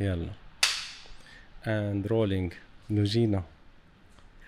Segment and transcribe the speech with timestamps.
[0.00, 0.32] يلا.
[1.66, 2.52] and rolling
[2.90, 3.44] لوجينا.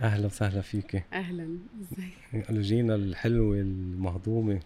[0.01, 1.03] أهلا وسهلا فيكي.
[1.13, 1.59] أهلا.
[1.83, 4.60] ازيك لوجينا الحلوة المهضومة.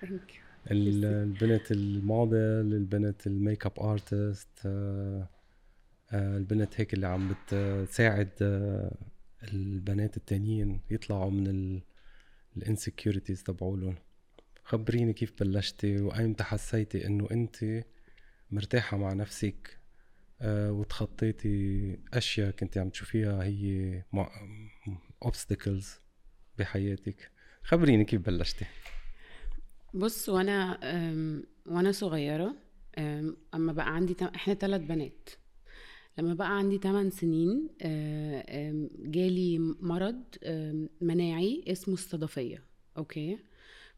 [0.00, 4.48] thank you البنت الموديل البنت ال makeup artist
[6.12, 8.94] البنت هيك اللي عم بتساعد آه،
[9.42, 11.80] البنات التانيين يطلعوا من
[12.56, 13.94] ال insecurities تبعولن.
[14.64, 17.84] خبريني كيف بلشتي وأيمتى حسيتي إنه انت
[18.50, 19.85] مرتاحة مع نفسك؟ آه،
[20.44, 24.02] وتخطيتي أشياء كنت عم تشوفيها هي
[25.22, 25.90] obstacles
[26.58, 27.30] بحياتك.
[27.62, 28.64] خبريني كيف بلشتي؟
[29.94, 30.78] بص وأنا
[31.66, 32.54] وأنا صغيرة
[33.54, 34.26] أما بقى عندي تم...
[34.26, 35.28] إحنا ثلاث بنات.
[36.18, 40.22] لما بقى عندي 8 سنين آه، جالي مرض
[41.00, 42.62] مناعي اسمه الصدفية
[42.96, 43.38] okay؟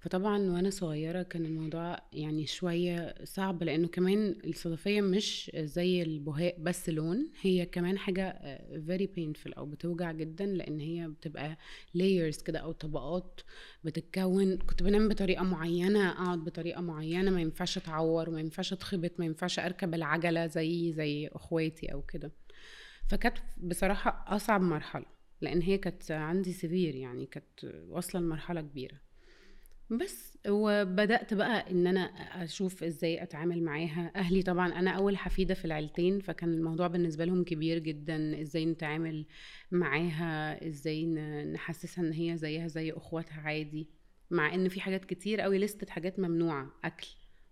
[0.00, 6.88] فطبعا وأنا صغيرة كان الموضوع يعني شوية صعب لأنه كمان الصدفية مش زي البهاء بس
[6.88, 11.58] لون هي كمان حاجة very painful أو بتوجع جدا لأن هي بتبقى
[11.96, 13.40] layers كده أو طبقات
[13.84, 14.56] بتتكون.
[14.58, 19.58] كنت بنام بطريقة معينة أقعد بطريقة معينة ما ينفعش أتعور وما ينفعش أتخبط ما ينفعش
[19.58, 22.33] أركب العجلة زي زي إخواتي أو كده.
[23.08, 25.06] فكانت بصراحة أصعب مرحلة
[25.40, 29.08] لأن هي كانت عندي سيفير يعني كانت واصلة لمرحلة كبيرة.
[29.91, 32.00] بس وبدأت بقى إن أنا
[32.44, 34.12] أشوف إزاي أتعامل معاها.
[34.17, 39.27] أهلي طبعا أنا أول حفيدة في العيلتين فكان الموضوع بالنسبة لهم كبير جدا إزاي نتعامل
[39.70, 41.06] معاها إزاي
[41.53, 43.89] نحسسها إن هي زيها زي أخواتها عادي.
[44.30, 47.06] مع إن في حاجات كتير قوي لستة حاجات ممنوعة أكل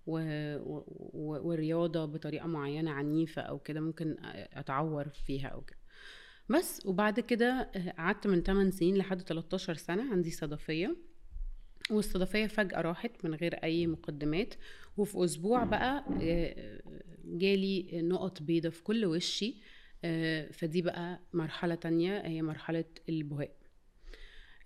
[0.06, 0.18] و...
[0.56, 1.48] و...
[1.48, 4.16] ورياضة بطريقة معينة عنيفة أو كده ممكن
[4.52, 5.78] أتعور فيها أو كده.
[6.48, 10.96] بس وبعد كده قعدت من 8 سنين لحد 13 سنة عندي صدفية.
[11.90, 14.54] والصدفية فجأة راحت من غير أي مقدمات.
[14.96, 16.80] وفي أسبوع بقى آه،
[17.24, 19.54] جالي نقط بيضة في كل وشي
[20.04, 23.50] آه، فدي بقى مرحلة تانية هي مرحلة البهاء.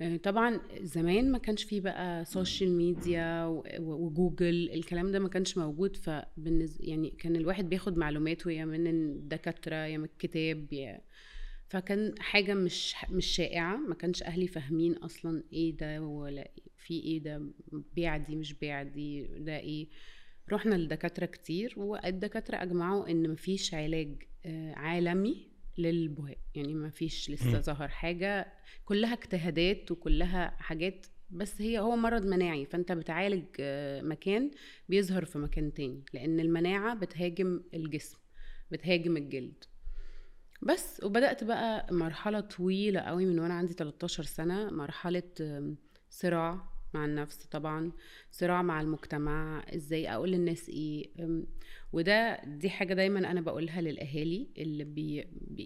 [0.00, 3.44] آه، طبعا زمان ما كانش فيه بقى social media
[3.78, 5.96] وجوجل الكلام ده ما كانش موجود.
[5.96, 11.00] فبالنسبة يعني كان الواحد بياخد معلوماته يا من الدكاترة يا من الكتاب يا
[11.70, 17.18] فكان حاجة مش مش شائعة ما كانش أهلي فاهمين أصلا إيه ده ولا في إيه
[17.22, 17.42] ده
[17.94, 19.88] بيعدي مش بيعدي ده إيه.
[20.52, 25.48] رحنا لدكاترة كتير والدكاترة أجمعوا إن مفيش علاج آه، عالمي
[25.78, 26.38] للبهاء.
[26.54, 28.52] يعني مفيش لسه ظهر حاجة
[28.84, 34.50] كلها اجتهادات وكلها حاجات بس هي هو مرض مناعي فأنت بتعالج آه، مكان
[34.88, 38.18] بيظهر في مكان تاني لأن المناعة بتهاجم الجسم
[38.70, 39.64] بتهاجم الجلد.
[40.62, 45.22] بس وبدأت بقى مرحلة طويلة قوي من وأنا عندي 13 سنة مرحلة
[46.10, 47.92] صراع مع النفس طبعا
[48.30, 51.10] صراع مع المجتمع إزاي أقول للناس إيه
[51.92, 55.24] وده دي حاجة دايما أنا بقولها للأهالي اللي بي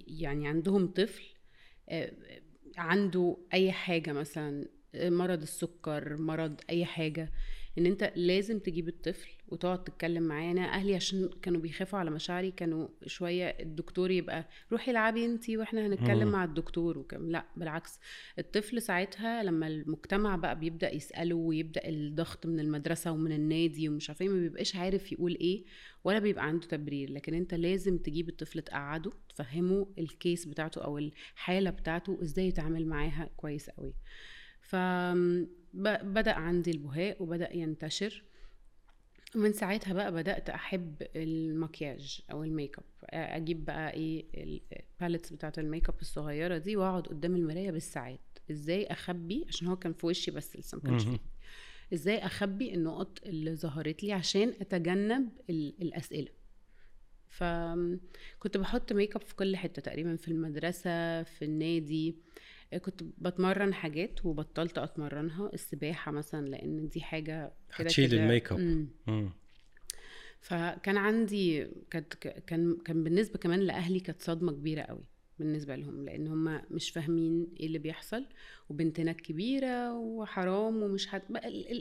[0.09, 1.22] يعني عندهم طفل
[1.88, 2.12] آه،
[2.77, 7.33] عنده أي حاجة مثلا مرض السكر مرض أي حاجة
[7.78, 12.50] إن أنت لازم تجيب الطفل وتقعد تتكلم معاه أنا أهلي عشان كانوا بيخافوا على مشاعري
[12.50, 17.31] كانوا شوية الدكتور يبقى روحي العبي انت وإحنا هنتكلم مع الدكتور وكم.
[17.31, 18.00] لا بالعكس.
[18.38, 24.22] الطفل ساعتها لما المجتمع بقى بيبدأ يسأله ويبدأ الضغط من المدرسة ومن النادي ومش عارفة
[24.25, 25.65] إيه، ما بيبقاش عارف يقول إيه
[26.04, 27.12] ولا بيبقى عنده تبرير.
[27.12, 32.86] لكن أنت لازم تجيب الطفل تقعده تفهمه ال case بتاعته أو الحالة بتاعته إزاي يتعامل
[32.86, 33.94] معاها كويس قوي
[34.60, 38.25] فبدأ عندي البهاق وبدأ ينتشر.
[39.34, 44.25] من ساعتها بقى بدأت أحب المكياج أو ال make up أجيب بقى إيه
[45.00, 48.21] ال palettes بتاعت ال make up الصغيرة دي وأقعد قدام المراية بالساعات.
[48.50, 51.19] إزاي أخبي؟ عشان هو كان في وشي بس لسه ما كانش فيه.
[51.95, 56.28] إزاي أخبي النقط اللي ظهرت لي عشان أتجنب الأسئلة.
[57.28, 62.16] فكنت بحط make up في كل حتة تقريبا في المدرسة في النادي.
[62.79, 68.59] كنت بتمرن حاجات وبطلت أتمرنها السباحة مثلا لأن دي حاجة كده هتشيل ال make up.
[70.41, 75.04] فكان عندي كانت كان كان بالنسبة كمان لأهلي كانت صدمة كبيرة قوي
[75.39, 78.27] بالنسبة لهم لأن هم مش فاهمين إيه اللي بيحصل
[78.69, 81.22] وبنتنا كبيرة وحرام ومش هت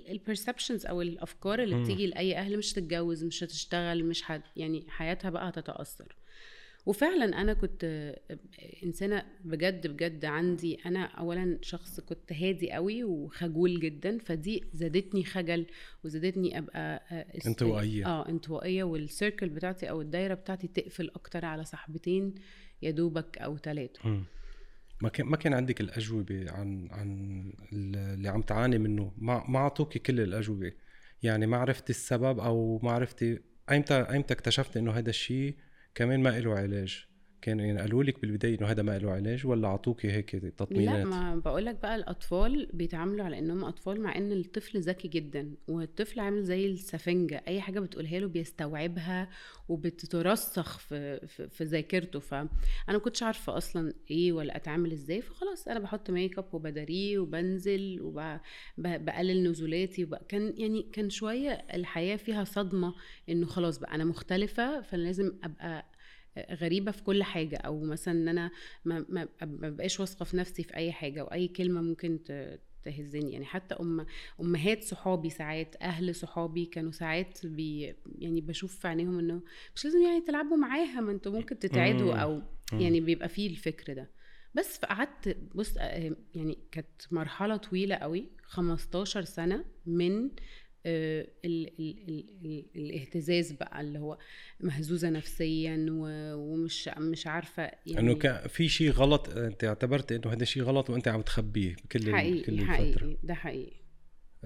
[0.09, 5.29] البرسبشنز أو الأفكار اللي بتيجي لأي أهل مش هتتجوز مش هتشتغل مش هت يعني حياتها
[5.29, 6.15] بقى هتتأثر.
[6.85, 8.13] وفعلا أنا كنت
[8.83, 15.65] إنسانة بجد بجد عندي أنا اولا شخص كنت هادي قوي وخجول جدا فدي زادتني خجل
[16.03, 18.06] وزادتني أبقى آه، انطوائية.
[18.06, 22.35] آه انطوائية والسيركل بتاعتي أو الدايرة بتاعتي تقفل أكتر على صاحبتين
[22.81, 24.24] يا دوبك أو ثلاثة
[25.01, 30.00] ما كان ما كان عندك الأجوبة عن عن اللي عم تعاني منه؟ ما ما أعطوكي
[30.00, 30.71] كل الأجوبة؟
[31.24, 33.39] يعني ما عرفتي السبب أو ما عرفتي
[33.71, 35.56] أيمتى أيمتى اكتشفتي إنه هذا الشيء
[35.95, 37.07] كمان ما له علاج.
[37.43, 41.05] كان يعني قالوا لك بالبداية إنه هذا ما له علاج ولا اعطوكي هيك تطمينات؟ لا
[41.05, 46.19] ما بقول لك بقى الأطفال بيتعاملوا على إنهم أطفال مع إن الطفل ذكي جدا والطفل
[46.19, 49.29] عامل زي السفنجة أي حاجة بتقولها له بيستوعبها
[49.69, 52.19] وبتترسخ في في, في ذاكرته.
[52.19, 52.49] فانا
[52.87, 57.99] ما كنتش عارفة أصلا إيه ولا أتعامل إزاي فخلاص أنا بحط make up وبداريه وبنزل
[58.01, 62.93] وبقلل نزولاتي كان يعني كان شوية الحياة فيها صدمة
[63.29, 65.85] إنه خلاص بقى أنا مختلفة فأنا لازم أبقى
[66.51, 68.51] غريبة في كل حاجة أو مثلا إن أنا
[68.85, 72.19] ما, ما, ما بقاش واثقة في نفسي في أي حاجة واي كلمة ممكن
[72.83, 73.31] تهزني.
[73.31, 74.06] يعني حتى أم
[74.41, 79.41] أمهات صحابي ساعات أهل صحابي كانوا ساعات بي يعني بشوف في عينيهم إنه
[79.75, 82.41] مش لازم يعني تلعبوا معاها ما أنتوا ممكن تتعدوا أو
[82.74, 84.09] يعني بيبقى فيه الفكر ده.
[84.56, 90.29] بس فقعدت بص آه، يعني كانت مرحلة طويلة قوي 15 سنة من
[90.85, 94.18] ال ال ال الاهتزاز بقى اللي هو
[94.59, 95.85] مهزوزة نفسيا
[96.35, 100.89] ومش مش عارفة يعني إنه كان في شيء غلط أنت اعتبرت إنه هذا شيء غلط
[100.89, 102.74] وأنت عم تخبيه كل حقيقي كل الفترة.
[102.74, 103.18] حقيقي.
[103.24, 103.83] ده حقيقي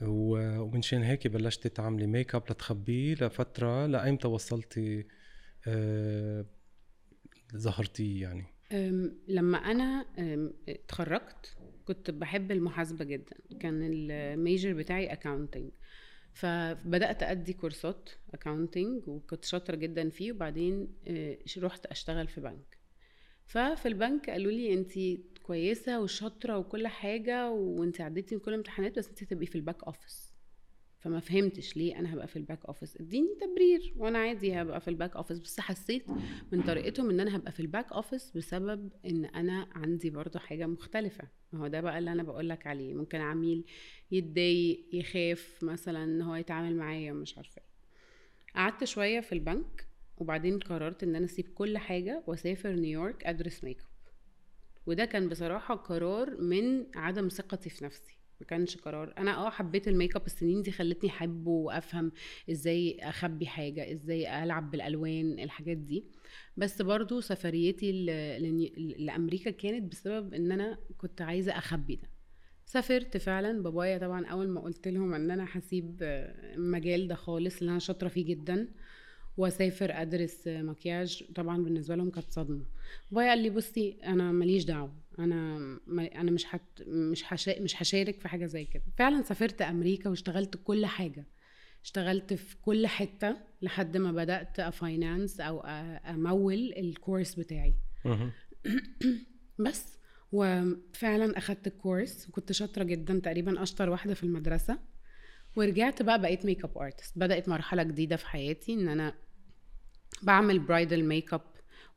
[0.02, 5.06] ومنشان هيك بلشتي تعملي make up لتخبيه لفترة لأيمتى وصلتي
[5.68, 6.46] أه
[7.56, 8.46] ظهرتيه يعني؟
[9.28, 10.06] لما أنا
[10.70, 11.56] اتخرجت
[11.86, 13.38] كنت بحب المحاسبة جدا.
[13.60, 15.72] كان ال major بتاعي accounting
[16.38, 22.78] فبدأت أدي كورسات accounting وكنت شاطرة جدا فيه وبعدين آه، رحت أشتغل في بنك.
[23.46, 24.92] ففي البنك قالوا لي أنت
[25.44, 30.37] كويسة وشاطرة وكل حاجة وأنت عديتي كل الامتحانات بس أنت تبقي في ال back office
[31.08, 34.88] فما فهمتش ليه أنا هبقى في ال back office إديني تبرير وأنا عادي هبقى في
[34.88, 36.04] ال back office بس حسيت
[36.52, 40.66] من طريقتهم إن أنا هبقى في ال back office بسبب إن أنا عندي برضو حاجة
[40.66, 41.28] مختلفة.
[41.54, 42.94] ما هو ده بقى اللي أنا بقول لك عليه.
[42.94, 43.66] ممكن عميل
[44.12, 47.68] يتضايق يخاف مثلا إن هو يتعامل معايا مش عارفة إيه.
[48.56, 49.88] قعدت شوية في البنك
[50.18, 53.88] وبعدين قررت إن أنا أسيب كل حاجة وأسافر نيويورك ادرس make up
[54.86, 58.18] وده كان بصراحة قرار من عدم ثقتي في نفسي.
[58.42, 59.14] ما كانش قرار.
[59.18, 62.12] أنا آه حبيت ال make up السنين دي خلتني احبه وأفهم
[62.52, 66.06] إزاي أخبي حاجة إزاي ألعب بالألوان الحاجات دي.
[66.58, 68.06] بس برضو سفريتي
[68.98, 72.10] لأمريكا كانت بسبب إن أنا كنت عايزة أخبي ده.
[72.66, 73.64] سافرت فعلا.
[73.64, 75.98] بابايا طبعا أول ما قلت لهم إن أنا هسيب
[76.56, 78.68] المجال ده خالص اللي أنا شاطرة فيه جدا.
[79.38, 82.66] واسافر أدرس مكياج طبعا بالنسبة لهم كانت صدمة.
[83.12, 85.58] بابايا قال لي بصي أنا ماليش دعوة أنا
[86.16, 88.84] أنا مش حت مش هشا مش هشارك في حاجة زي كده.
[88.98, 91.26] فعلا سافرت أمريكا واشتغلت كل حاجة.
[91.84, 97.74] اشتغلت في كل حتة لحد ما بدأت ا finance أو أمول ال course بتاعي.
[99.66, 99.98] بس
[100.32, 104.80] وفعلا أخدت ال course وكنت شاطرة جدا تقريبا أشطر واحدة في المدرسة.
[105.56, 109.14] ورجعت بقى بقيت make up artist بدأت مرحلة جديدة في حياتي إن أنا
[110.22, 111.42] بعمل bridal make up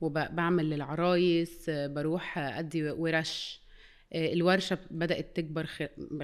[0.01, 3.61] وبعمل للعرايس بروح أدي ورش.
[4.15, 5.67] الورشة بدأت تكبر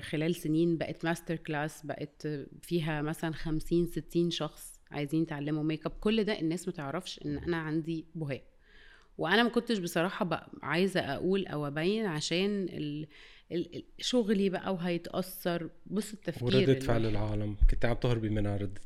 [0.01, 2.29] خلال سنين بقت master class بقت
[2.63, 7.39] فيها مثلا 50 60 شخص عايزين يتعلموا make up كل ده الناس ما تعرفش إن
[7.39, 8.43] أنا عندي بهاق.
[9.19, 13.07] وأنا ما كنتش بصراحة عايزة أقول أو أبين عشان ال...
[13.99, 17.57] شغلي بقى وهيتأثر بص التفكير وردة فعل العالم.
[17.71, 18.81] كنت عم تهربي منها ردة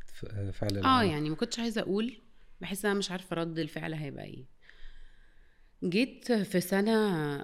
[0.53, 0.87] فعل العالم.
[0.87, 2.17] آه يعني ما كنتش عايزة أقول
[2.61, 4.45] بحس أنا مش عارفة رد الفعل هيبقى إيه.
[5.85, 6.93] جيت في سنة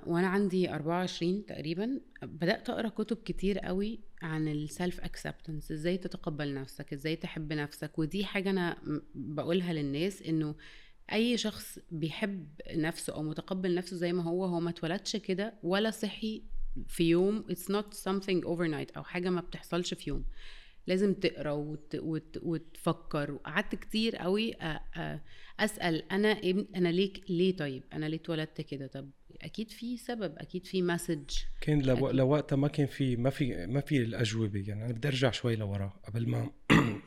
[0.07, 6.93] وأنا عندي 24 تقريبا بدأت أقرأ كتب كتير قوي عن السلف اكسبتنس إزاي تتقبل نفسك
[6.93, 7.99] إزاي تحب نفسك.
[7.99, 8.77] ودي حاجة أنا
[9.15, 10.55] بقولها للناس إنه
[11.13, 15.91] أي شخص بيحب نفسه أو متقبل نفسه زي ما هو هو ما اتولدش كده ولا
[15.91, 16.43] صحي
[16.89, 20.25] في يوم it's not something overnight أو حاجة ما بتحصلش في يوم.
[20.87, 21.95] لازم تقرا وت...
[21.95, 22.39] وت...
[22.43, 23.31] وتفكر.
[23.33, 24.55] وقعدت كتير قوي
[25.61, 26.41] أسأل أنا
[26.77, 29.11] أنا ليه ليه طيب؟ أنا ليه اتولدت كده؟ طب
[29.43, 32.11] أكيد في سبب أكيد في message كان لو...
[32.11, 34.65] لوقتها ما كان في ما في ما في الأجوبة.
[34.69, 36.51] يعني أنا بدي أرجع شوي لورا قبل ما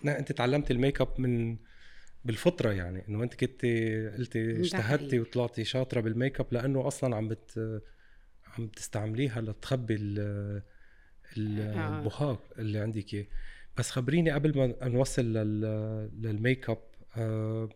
[0.19, 1.57] أنت تعلمت ال make up من
[2.25, 3.65] بالفطرة يعني إنه أنت كنت
[4.17, 7.81] قلتي اجتهدتي وطلعتي شاطرة بال make up لأنه أصلا عم بت
[8.45, 10.62] عم تستعمليها لتخبي آه.
[11.38, 13.25] البهاق اللي عندك إياه.
[13.78, 15.34] بس خبريني قبل ما نوصل
[16.22, 16.82] للميك اب
[17.18, 17.70] آه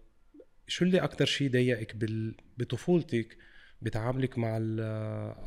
[0.68, 1.96] شو اللي أكثر شيء ضايقك
[2.58, 3.38] بطفولتك
[3.82, 4.60] بتعاملك مع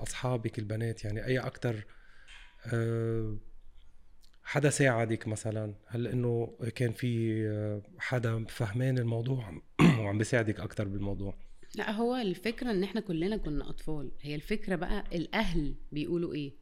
[0.03, 1.85] أصحابك البنات؟ يعني أي أكثر
[2.73, 3.37] آه
[4.47, 9.63] حدا ساعدك مثلا؟ هل إنه كان في آه، حدا فهمان الموضوع
[10.01, 11.35] وعم بيساعدك أكثر بالموضوع؟
[11.75, 14.11] لا هو الفكرة إن إحنا كلنا كنا أطفال.
[14.21, 16.53] هي الفكرة بقى الأهل بيقولوا إيه؟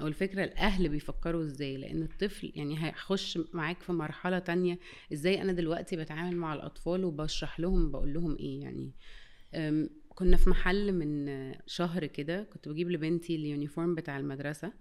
[0.00, 4.78] أو الفكرة الأهل بيفكروا إزاي؟ لأن الطفل يعني هيخش معاك في مرحلة تانية
[5.12, 8.90] إزاي أنا دلوقتي بتعامل مع الأطفال وبشرح لهم بقول لهم إيه يعني؟
[10.08, 11.28] كنا في محل من
[11.66, 14.72] شهر كده كنت بجيب لبنتي اليونيفورم بتاع المدرسة.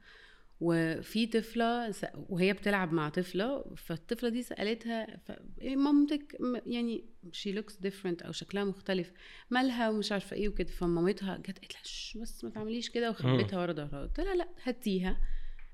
[0.62, 1.94] وفي طفلة
[2.30, 5.22] وهي بتلعب مع طفلة فالطفلة دي سألتها.
[5.62, 9.12] إيه مامتك يعني she looks different أو شكلها مختلف
[9.50, 13.60] مالها ومش عارفة إيه وكده فمامتها جت قالت لها "شش، بس ما تعمليش كده وخبيتها
[13.62, 15.22] ورا ظهرها قلت لها لا هاتيها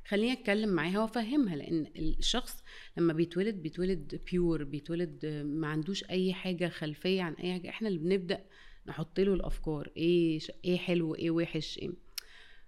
[0.08, 2.64] خليني أتكلم معاها وأفهمها لأن الشخص
[2.98, 8.00] لما بيتولد بيتولد بيور بيتولد ما عندوش أي حاجة خلفية عن أي حاجة إحنا اللي
[8.00, 8.46] بنبدأ
[8.88, 10.40] نحط له الأفكار إيه.
[10.66, 12.05] إيه حلو إيه وحش إيه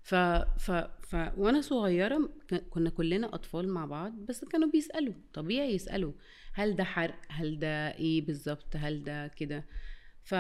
[0.08, 0.16] ف...
[0.16, 0.72] ف...
[1.02, 1.16] ف...
[1.38, 2.30] وأنا صغيرة
[2.70, 6.12] كنا كلنا أطفال مع بعض بس كانوا بيسألوا طبيعي يسألوا
[6.54, 9.66] هل ده حرق؟ هل ده إيه بالظبط؟ هل ده كده؟
[10.24, 10.36] ف...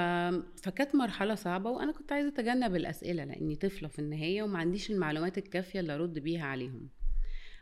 [0.64, 5.38] فكانت مرحلة صعبة وأنا كنت عايزة أتجنب الأسئلة لأني طفلة في النهاية وما عنديش المعلومات
[5.38, 6.90] الكافية اللي أرد بيها عليهم.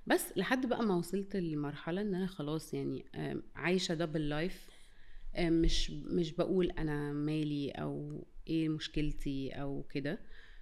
[0.07, 3.05] بس لحد بقى ما وصلت لمرحلة إن أنا خلاص يعني
[3.55, 4.67] عايشة دبل لايف
[5.39, 10.19] مش مش بقول أنا مالي أو إيه مشكلتي أو كده.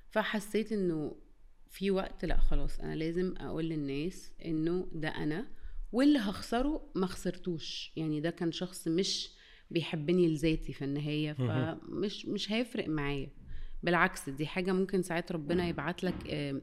[0.10, 1.16] فحسيت إنه
[1.74, 5.46] في وقت لا خلاص أنا لازم أقول للناس إنه ده أنا
[5.92, 9.30] واللي هخسره ما خسرتوش يعني ده كان شخص مش
[9.72, 11.34] بيحبني لذاتي في النهاية.
[11.34, 13.30] فمش مش هيفرق معايا
[13.84, 16.16] بالعكس دي حاجة ممكن ساعات ربنا يبعت لك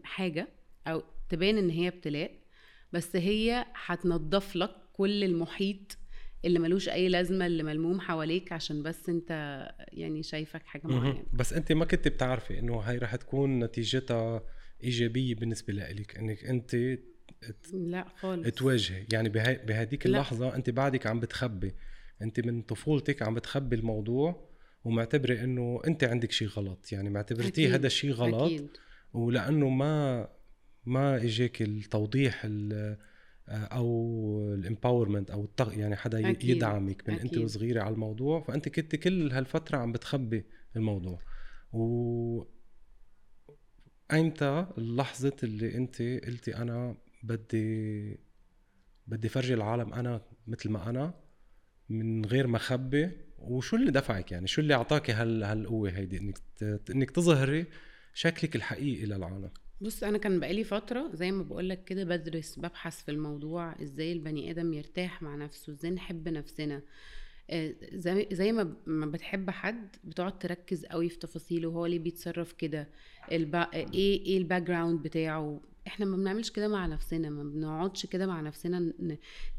[0.04, 0.48] حاجة
[0.86, 2.30] أو تبان إن هي ابتلاء
[2.92, 5.98] بس هي هتنضف لك كل المحيط
[6.44, 9.30] اللي ملوش أي لازمة اللي ملموم حواليك عشان بس أنت
[9.92, 10.86] يعني شايفك حاجة.
[10.86, 14.42] معينة بس أنت ما كنت بتعرفي إنه هاي رح تكون نتيجتها
[14.84, 16.98] إيجابية بالنسبة لك إنك أنت
[17.72, 18.48] لا خالص.
[18.48, 19.06] تواجهي.
[19.12, 20.06] يعني بهديك.
[20.06, 21.74] اللحظة أنت بعدك عم بتخبي.
[22.22, 24.50] أنت من طفولتك عم بتخبي الموضوع
[24.84, 26.92] ومعتبرة إنه أنت عندك شيء غلط.
[26.92, 28.68] يعني معتبرتيه أكيد، هذا الشيء غلط أكيد.
[29.12, 30.28] ولأنه ما
[30.84, 32.96] ما إجاك التوضيح ال-
[33.48, 35.78] أو الامباورمنت أو التغ...
[35.78, 37.38] يعني حدا أكيد، يدعمك من أنت أكيد.
[37.38, 38.40] وصغيرة على الموضوع.
[38.40, 40.44] فأنت كنت كل هالفترة عم بتخبي
[40.76, 41.22] الموضوع.
[41.72, 42.42] و
[44.12, 48.18] ايمتى اللحظة اللي أنت قلتي أنا بدي
[49.06, 51.14] بدي فرجي العالم أنا مثل ما أنا
[51.88, 56.38] من غير ما أخبي وشو اللي دفعك يعني؟ شو اللي اعطاكي هال هالقوة هيدي؟ إنك.
[56.90, 57.66] إنك تظهري
[58.14, 59.50] شكلك الحقيقي للعالم
[59.80, 64.12] بص أنا كان بقالي فترة زي ما بقول لك كده بدرس ببحث في الموضوع إزاي
[64.12, 66.82] البني آدم يرتاح مع نفسه إزاي نحب نفسنا.
[67.94, 72.88] زي زي ما ما بتحب حد بتقعد تركز قوي في تفاصيله هو ليه بيتصرف كده.
[73.74, 78.40] إيه إيه ال background بتاعه إحنا ما بنعملش كده مع نفسنا ما بنقعدش كده مع
[78.40, 78.92] نفسنا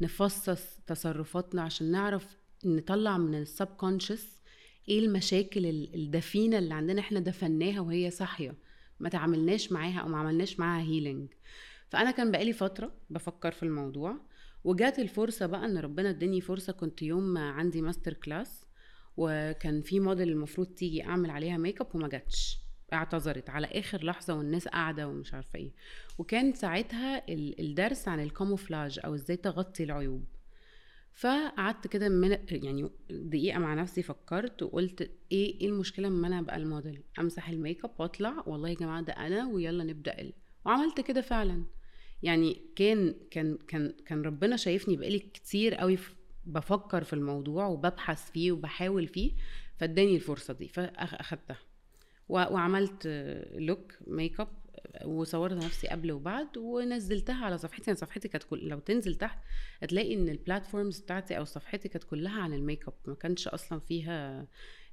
[0.00, 3.68] نفصص تصرفاتنا عشان نعرف نطلع من ال sub
[4.88, 8.54] إيه المشاكل ال- الدفينة اللي عندنا إحنا دفناها وهي صاحية
[9.00, 11.28] ما تعاملناش معاها أو ما عملناش معاها healing
[11.88, 14.16] فأنا كان بقالي فترة بفكر في الموضوع
[14.64, 18.64] وجات الفرصة بقى إن ربنا اداني فرصة كنت يوم عندي master class
[19.16, 22.58] وكان في موديل المفروض تيجي أعمل عليها make up وما جاتش.
[22.92, 25.70] اعتذرت على آخر لحظة والناس قاعدة ومش عارفة إيه.
[26.18, 30.24] وكان ساعتها ال- الدرس عن ال camouflage أو إزاي تغطي العيوب.
[31.14, 35.00] فقعدت كده من يعني دقيقة مع نفسي فكرت وقلت
[35.32, 39.02] إيه إيه المشكلة اما أنا أبقى الموديل؟ أمسح ال make up وأطلع؟ والله يا جماعة
[39.02, 40.32] ده أنا ويلا نبدأ ال-
[40.66, 41.64] وعملت كده فعلا.
[42.22, 45.98] يعني كان كان كان كان ربنا شايفني بقالي كتير قوي
[46.46, 49.32] بفكر في الموضوع وببحث فيه وبحاول فيه
[49.76, 51.58] فاداني الفرصة دي فاخدتها
[52.28, 53.06] وعملت
[53.54, 54.48] look make up
[55.04, 57.90] وصورت نفسي قبل وبعد ونزلتها على صفحتي.
[57.90, 59.38] أنا صفحتي كانت كل لو تنزل تحت
[59.82, 63.78] هتلاقي إن ال platforms بتاعتي أو صفحتي كانت كلها عن الميك اب ما كانش أصلا
[63.78, 64.46] فيها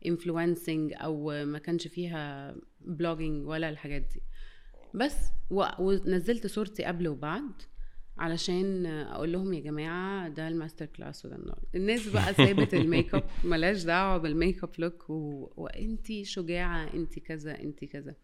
[0.05, 4.21] influencing أو ما كانش فيها blogging ولا الحاجات دي.
[4.93, 5.15] بس
[5.50, 7.51] و- ونزلت صورتي قبل وبعد
[8.17, 13.24] علشان أقول لهم يا جماعة ده ال masterclass وده النهارده الناس بقى سابت الميك اب
[13.43, 15.50] ملاش دعوة بال makeup look و...
[15.58, 18.15] وانتي شجاعة انتي كذا انتي كذا.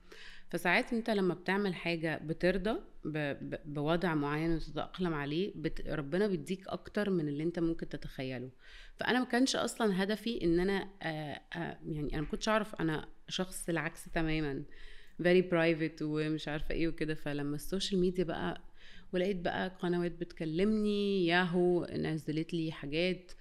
[0.49, 2.71] فساعات أنت لما بتعمل حاجة بترضى
[3.05, 3.17] ب...
[3.49, 3.55] ب...
[3.65, 5.87] بوضع معين وتتأقلم عليه بت...
[5.89, 8.49] ربنا بيديك أكتر من اللي أنت ممكن تتخيله.
[8.97, 13.07] فأنا ما كانش أصلا هدفي إن أنا آه آه يعني أنا ما كنتش أعرف أنا
[13.27, 14.63] شخص العكس تماما.
[15.23, 17.13] Very private ومش عارفة إيه وكده.
[17.13, 18.61] فلما ال social media بقى
[19.13, 23.31] ولقيت بقى قنوات بتكلمني ياهو نزلت لي حاجات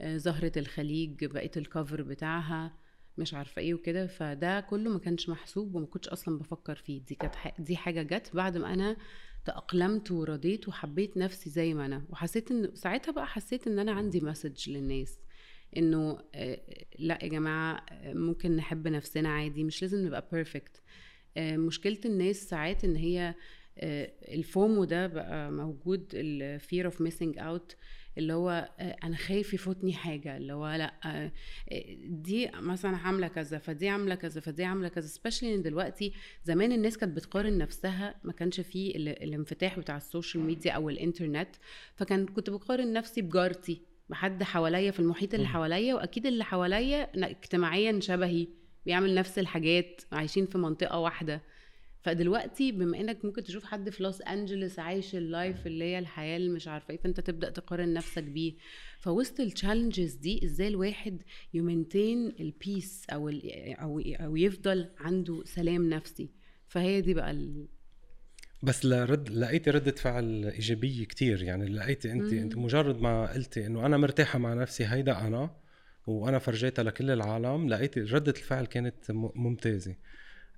[0.00, 2.72] آه، زهرة الخليج بقيت ال cover بتاعها
[3.18, 4.06] مش عارفة إيه وكده.
[4.06, 7.00] فده كله ما كانش محسوب وما كنتش أصلا بفكر فيه.
[7.02, 8.96] دي كانت دي حاجة جت بعد ما أنا
[9.44, 12.04] تأقلمت ورضيت وحبيت نفسي زي ما أنا.
[12.10, 15.18] وحسيت إن ساعتها بقى حسيت إن أنا عندي message للناس.
[15.76, 16.60] إنه آه،
[16.98, 20.82] لا يا جماعة آه، ممكن نحب نفسنا عادي مش لازم نبقى perfect
[21.38, 23.34] مشكلة الناس ساعات إن هي
[23.78, 27.74] آه، ال FOMO ده بقى موجود ال fear of missing out
[28.18, 31.32] اللي هو آه، أنا خايف يفوتني حاجة اللي هو لأ آه،
[32.04, 36.12] دي مثلا عاملة كذا فدي عاملة كذا فدي عاملة كذا especially إن دلوقتي
[36.44, 40.88] زمان الناس كانت بتقارن نفسها ما كانش فيه ال- الانفتاح بتاع ال social media أو
[40.90, 41.56] الإنترنت
[41.96, 45.46] فكان كنت بقارن نفسي بجارتي بحد حواليا في المحيط اللي.
[45.46, 48.48] حواليا وأكيد اللي حواليا اجتماعيا شبهي
[48.86, 51.42] بيعمل نفس الحاجات عايشين في منطقة واحدة.
[52.02, 56.36] فدلوقتي بما إنك ممكن تشوف حد في لوس انجلوس عايش ال life اللي هي الحياة
[56.36, 58.54] اللي مش عارفة إيه فأنت تبدأ تقارن نفسك بيه.
[59.00, 61.22] فوسط ال challenges دي إزاي الواحد
[61.54, 66.30] يمنتين البيس أو ال أو أو يفضل عنده سلام نفسي؟
[66.68, 67.66] فهي دي بقى ال...
[68.62, 71.42] بس لرد لقيتي ردة فعل إيجابية كتير.
[71.42, 72.32] يعني لقيتي أنت.
[72.32, 75.50] أنت مجرد ما قلتي إنه أنا مرتاحة مع نفسي هيدا أنا.
[76.06, 79.96] وأنا فرجيتها لكل العالم لقيتي ردة الفعل كانت م- ممتازة.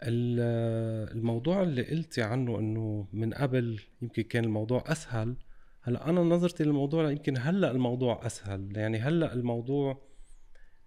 [0.03, 5.37] ال- الموضوع اللي قلتي عنه إنه من قبل يمكن كان الموضوع أسهل
[5.83, 8.77] هلأ أنا نظرتي للموضوع يمكن هلأ الموضوع أسهل.
[8.77, 10.07] يعني هلأ الموضوع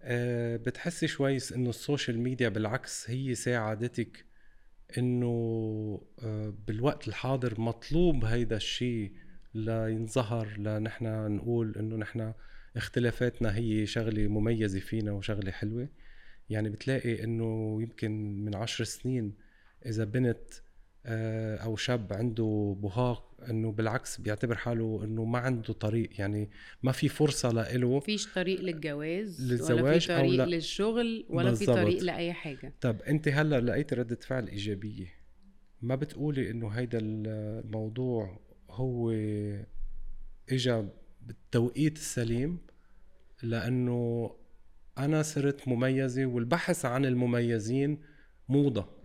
[0.02, 4.24] آه، بتحسي شوي إنه ال social media بالعكس هي ساعدتك
[4.98, 5.26] إنه
[6.24, 9.12] آه، بالوقت الحاضر مطلوب هيدا الشيء
[9.54, 12.32] لينظهر لنحن نقول إنه نحن
[12.76, 15.88] اختلافاتنا هي شغلة مميزة فينا وشغلة حلوة.
[16.50, 19.34] يعني بتلاقي إنه يمكن من عشر سنين
[19.86, 20.42] إذا بنت
[21.06, 26.20] آه، أو شاب عنده بهاق إنه بالعكس بيعتبر حاله إنه ما عنده طريق.
[26.20, 26.50] يعني
[26.82, 27.96] ما في فرصة لإله.
[27.96, 30.44] مفيش طريق للجواز ولا للزواج في أو طريق لا.
[30.44, 31.76] للشغل ولا في بالضبط.
[31.78, 32.74] طريق لأي حاجة.
[32.80, 35.06] طب أنت هلأ لقيت ردة فعل إيجابية.
[35.82, 39.10] ما بتقولي إنه هيدا الموضوع هو
[40.52, 40.88] إجا
[41.22, 42.58] بالتوقيت السليم
[43.42, 44.30] لأنه
[44.98, 47.98] أنا صرت مميزة والبحث عن المميزين
[48.48, 49.00] موضة.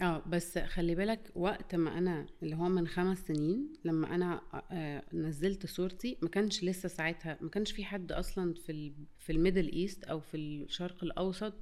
[0.00, 5.02] آه بس خلي بالك وقت ما أنا اللي هو من خمس سنين لما أنا آه،
[5.14, 9.72] نزلت صورتي ما كانش لسه ساعتها ما كانش في حد أصلا في في ال Middle
[9.72, 11.54] East أو في الشرق الأوسط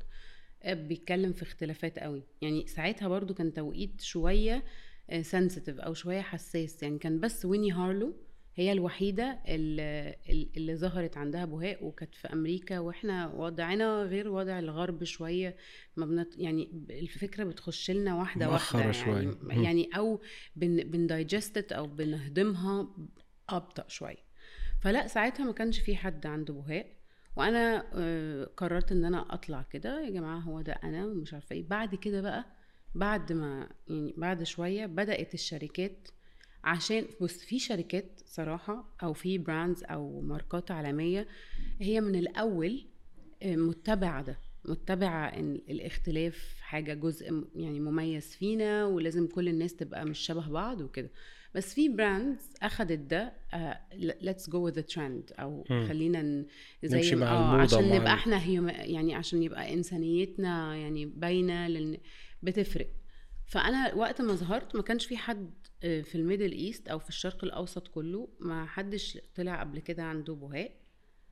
[0.62, 2.23] آه، بيتكلم في اختلافات قوي.
[2.43, 4.65] يعني ساعتها برضو كان توقيت شوية
[5.23, 6.83] sensitive أو شوية حساس.
[6.83, 8.16] يعني كان بس ويني هارلو
[8.59, 10.16] هي الوحيدة اللي,
[10.57, 15.57] اللي ظهرت عندها بهاق وكانت في أمريكا وإحنا وضعنا غير وضع الغرب شوية.
[15.97, 18.81] ما بت يعني الفكرة بتخش لنا واحدة واحدة.
[18.81, 19.51] يعني, مم.
[19.64, 20.21] يعني أو
[20.57, 22.88] بن بندايجستت أو بنهضمها
[23.49, 24.29] أبطأ شوية.
[24.83, 26.87] فلا ساعتها ما كانش في حد عنده بهاء.
[27.37, 30.05] وأنا آه، قررت إن أنا أطلع كده.
[30.05, 31.68] يا جماعة هو ده أنا؟ ومش عارفة إيه.
[31.68, 32.44] بعد كده بقى
[32.94, 36.09] بعد ما يعني بعد شوية بدأت الشركات
[36.64, 41.27] عشان بص في شركات صراحة أو في براندز أو ماركات عالمية
[41.81, 42.85] هي من الأول
[43.42, 50.05] آه، متبعة ده متبعة إن الاختلاف حاجة جزء يعني مميز فينا ولازم كل الناس تبقى
[50.05, 51.11] مش شبه بعض وكده
[51.55, 53.33] بس في brands أخدت ده
[53.94, 55.64] let's go with trend أو.
[55.68, 56.47] خلينا ن-
[56.85, 58.44] نمشي مع آه، الموضة، عشان نبقى إحنا
[58.85, 61.99] يعني عشان يبقى إنسانيتنا يعني باينة لأن
[62.42, 62.88] بتفرق
[63.47, 67.45] فأنا وقت ما ظهرت ما كانش في حد في ال Middle East أو في الشرق
[67.45, 70.73] الأوسط كله ما حدش طلع قبل كده عنده بهاق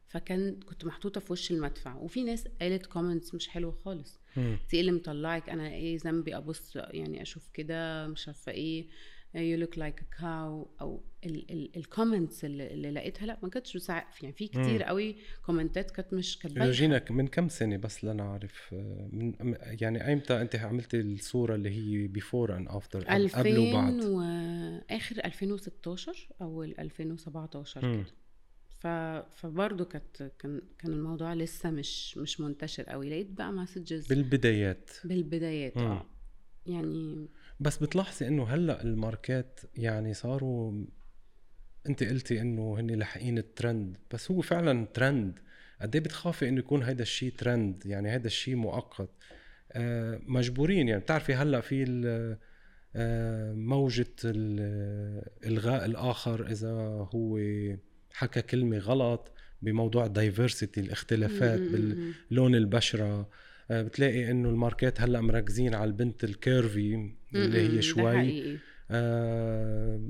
[0.08, 1.96] فكان كنت محطوطة في وش المدفع.
[1.96, 4.20] وفي ناس قالت comments مش حلوة خالص.
[4.62, 8.86] انت إيه اللي مطلعك أنا إيه ذنبي أبص يعني أشوف كده مش عارفة إيه.
[9.36, 11.04] You look like a cow أو
[11.76, 13.26] الكومنتس اللي, اللي لقيتها.
[13.26, 16.58] لا ما كانتش مساعف يعني في كتير قوي كومنتات كانت مش كانت.
[16.58, 19.34] روجينا من كم سنة بس لنعرف آه، من
[19.80, 26.28] يعني ايمتى أنت عملتي الصورة اللي هي بيفور اند افتر قبل 2000 وبعد واخر 2016
[26.42, 27.94] أو 2017 مم.
[27.94, 28.12] كده.
[28.78, 28.86] ف...
[29.40, 33.10] فبرضه كانت كان كان الموضوع لسه مش مش منتشر قوي.
[33.10, 34.90] لقيت بقى مسجز بالبدايات.
[35.04, 35.76] بالبدايات.
[35.76, 36.06] آه.
[36.66, 37.28] يعني
[37.60, 40.84] بس بتلاحظي إنه هلأ الماركات يعني صاروا
[41.88, 45.38] انت قلتي إنه هن لاحقين الترند بس هو فعلا ترند
[45.80, 49.08] قد إيه بتخافي إنه يكون هيدا الشيء ترند يعني هيدا الشيء مؤقت.
[49.72, 51.84] آه مجبورين يعني بتعرفي هلأ في
[52.96, 56.70] آه موجة ال- إلغاء الآخر إذا
[57.14, 57.38] هو
[58.12, 62.12] حكى كلمة غلط بموضوع ال diversity الاختلافات م- م- بال م- م.
[62.30, 63.28] لون البشرة.
[63.70, 66.94] بتلاقي إنه الماركات هلأ مركزين على البنت ال curvy
[67.34, 67.58] اللي.
[67.76, 68.58] هي شوي.
[68.90, 70.00] آه،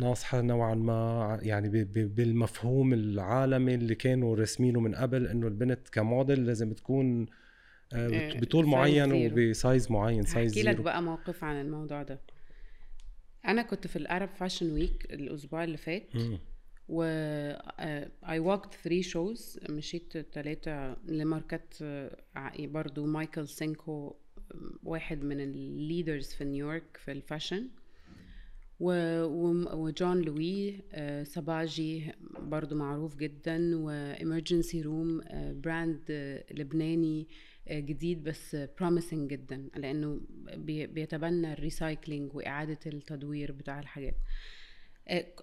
[0.00, 5.88] ناصحة نوعا ما يعني ب- ب- بالمفهوم العالمي اللي كانوا راسمينه من قبل إنه البنت
[5.88, 7.26] كموديل لازم تكون
[7.92, 9.12] آه، آه، بطول معين.
[9.32, 12.20] وب size معين size هحكي لك بقى موقف عن الموضوع ده
[13.48, 16.02] أنا كنت في ال Arab Fashion Week الأسبوع اللي فات.
[16.92, 17.02] و
[18.30, 22.16] I walked three shows مشيت ثلاثة لماركات آه،
[22.58, 23.06] برضو.
[23.06, 24.16] مايكل سينكو
[24.84, 27.68] واحد من ال leaders في نيويورك في ال fashion.
[28.80, 29.24] و-
[29.76, 33.76] وجون لوي آه، سباجي برضو معروف جدا.
[33.76, 35.20] و Emergency Room
[35.64, 37.28] brand آه، لبناني
[37.68, 39.68] آه، جديد بس promising جدا.
[39.76, 40.20] لأنه
[40.56, 44.14] بي- بيتبنى ال recycling وإعادة التدوير بتاع الحاجات.
[44.14, 44.59] آه،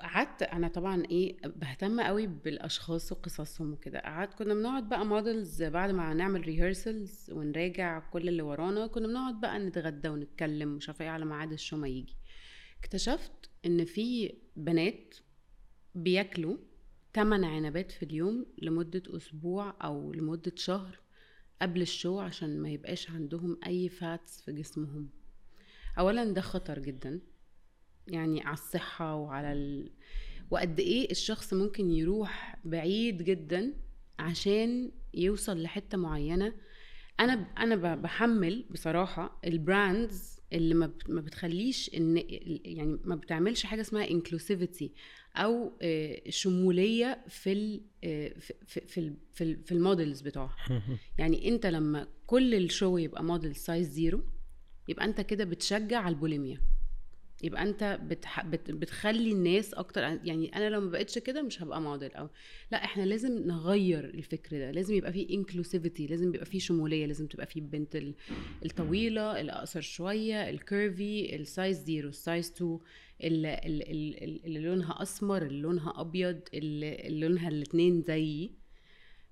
[0.01, 3.99] قعدت أنا طبعا إيه بهتم قوي بالأشخاص وقصصهم وكده.
[3.99, 9.39] قعدت كنا بنقعد بقى models بعد ما نعمل rehearsals ونراجع كل اللي ورانا كنا بنقعد
[9.41, 12.15] بقى نتغدى ونتكلم مش عارفة إيه على ميعاد ال show ما يجي.
[12.79, 15.15] اكتشفت إن في بنات
[15.95, 16.57] بياكلوا
[17.15, 20.99] 8 عنبات في اليوم لمدة أسبوع أو لمدة شهر
[21.61, 25.09] قبل ال show عشان ما يبقاش عندهم أي fats في جسمهم.
[25.99, 27.21] أولا ده خطر جدا.
[28.07, 29.91] يعني على الصحة وعلى ال...
[30.51, 33.73] وقد إيه الشخص ممكن يروح بعيد جدا
[34.19, 36.53] عشان يوصل لحتة معينة.
[37.19, 37.45] أنا ب...
[37.57, 41.09] أنا ب- بحمل بصراحة ال brands اللي ما, بت...
[41.09, 42.23] ما بتخليش إن
[42.65, 44.91] يعني ما بتعملش حاجة اسمها inclusivity
[45.35, 47.81] أو آه، شمولية في ال...
[48.03, 49.15] آه، في في في, ال...
[49.33, 49.63] في, ال...
[49.63, 50.83] في ال models بتوعها.
[51.19, 54.23] يعني أنت لما كل ال show يبقى موديل size zero
[54.87, 56.61] يبقى أنت كده بتشجع على البوليميا.
[57.43, 58.45] يبقى انت بتح...
[58.45, 58.71] بت...
[58.71, 62.29] بتخلي الناس أكتر يعني أنا لو ما بقتش كده مش هبقى موديل أو
[62.71, 67.27] لا إحنا لازم نغير الفكر ده لازم يبقى فيه inclusivity لازم يبقى فيه شمولية لازم
[67.27, 68.15] تبقى فيه البنت ال-
[68.65, 72.79] الطويلة الأقصر شوية ال curvy ال size zero ال size 2
[73.23, 73.59] اللي,
[74.45, 78.51] اللي, لونها أسمر اللي لونها أبيض اللي لونها الاتنين زيي.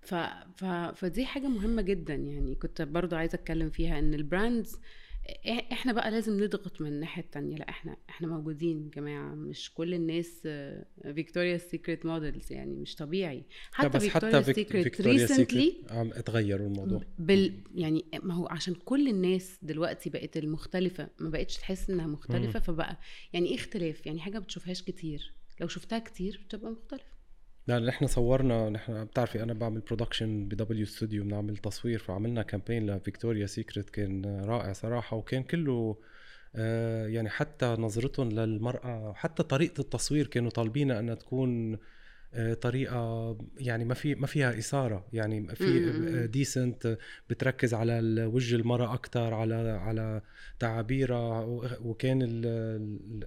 [0.02, 0.16] ف...
[0.56, 0.66] ف...
[0.96, 2.56] فدي حاجة مهمة جدا يعني.
[2.56, 4.80] كنت برضو عايزة أتكلم فيها إن ال brands
[5.72, 7.56] إحنا بقى لازم نضغط من الناحية التانية.
[7.56, 9.36] لا إحنا إحنا موجودين يا جماعة.
[9.36, 10.48] مش كل الناس
[11.14, 13.44] Victoria Secret models يعني مش طبيعي.
[13.72, 17.02] حتى بس Victoria حتى Secret Victoria recently اتغيروا الموضوع.
[17.20, 22.60] بال يعني ما هو عشان كل الناس دلوقتي بقت المختلفة ما بقتش تحس إنها مختلفة
[22.60, 23.00] فبقى
[23.34, 25.34] يعني إيه اختلاف؟ يعني حاجة بتشوفهاش كتير.
[25.62, 27.15] لو شفتها كتير بتبقى مختلفة.
[27.68, 32.90] لا نحن صورنا نحن بتعرفي أنا بعمل production ب W Studio بنعمل تصوير فعملنا campaign
[32.90, 35.98] ل Victoria Secret كان رائع صراحة وكان كله
[36.56, 41.78] آه، يعني حتى نظرتهم للمرأة حتى طريقة التصوير كانوا طالبينها انها تكون
[42.34, 45.56] آه، طريقة يعني ما في ما فيها إثارة يعني.
[45.56, 46.98] في decent
[47.30, 50.22] بتركز على وجه المرأة أكثر على على
[50.60, 51.44] تعابيرها
[51.82, 52.42] وكان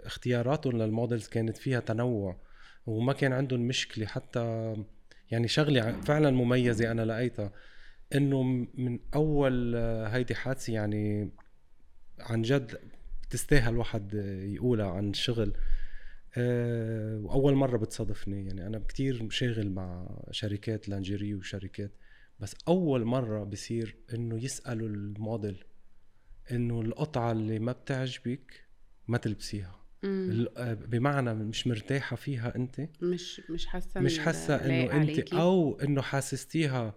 [0.05, 2.48] اختياراتهم للمودلز كانت فيها تنوع
[2.88, 4.74] وما كان عندهم مشكلة حتى
[5.31, 7.53] يعني شغلة فعلا مميزة أنا لقيتها
[8.14, 8.42] إنه
[8.74, 11.31] من أول آه، هيدي حادثة يعني
[12.20, 12.79] عن جد
[13.31, 14.14] تستاهل واحد
[14.55, 15.53] يقولها عن الشغل
[16.37, 21.90] آه، وأول مرة بتصادفني يعني أنا كتير شاغل مع شركات لانجيري وشركات
[22.40, 25.64] بس أول مرة بصير إنه يسألوا الموديل
[26.51, 28.64] إنه القطعة اللي ما بتعجبك
[29.09, 29.78] ما تلبسيها.
[30.03, 30.47] مم.
[30.57, 35.35] آه، بمعنى مش مرتاحة فيها أنت مش مش حاسة مش حاسة إنه أنت.
[35.35, 36.95] أو إنه حاسستيها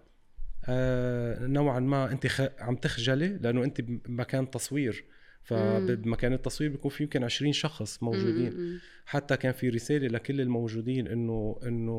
[0.65, 2.41] آه نوعا ما أنت خ...
[2.59, 5.05] عم تخجلي لأنه أنت بمكان تصوير.
[5.43, 8.79] فبمكان التصوير بيكون في يمكن 20 شخص موجودين مم.
[9.05, 11.91] حتى كان في رسالة لكل الموجودين انه إنه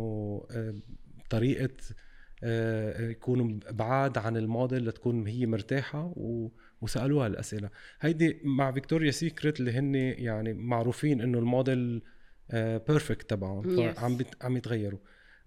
[0.51, 0.75] آه،
[1.31, 1.75] طريقة
[3.11, 6.48] يكونوا بعاد عن الموديل لتكون هي مرتاحة و
[6.81, 7.70] وسألوها الأسئلة.
[8.00, 12.02] هيدي مع Victoria Secret اللي هن يعني معروفين إنه الموديل
[12.53, 13.94] perfect تبعهم Yes.
[13.94, 14.44] فعم بت...
[14.44, 14.98] عم يتغيروا.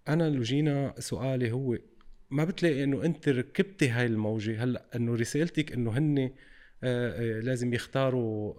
[0.07, 1.77] أنا لو جينا سؤالي هو
[2.31, 6.19] ما بتلاقي إنه أنت ركبتي هاي الموجة؟ هلأ إنه رسالتك إنه هن
[6.83, 8.53] آه، آه، لازم يختاروا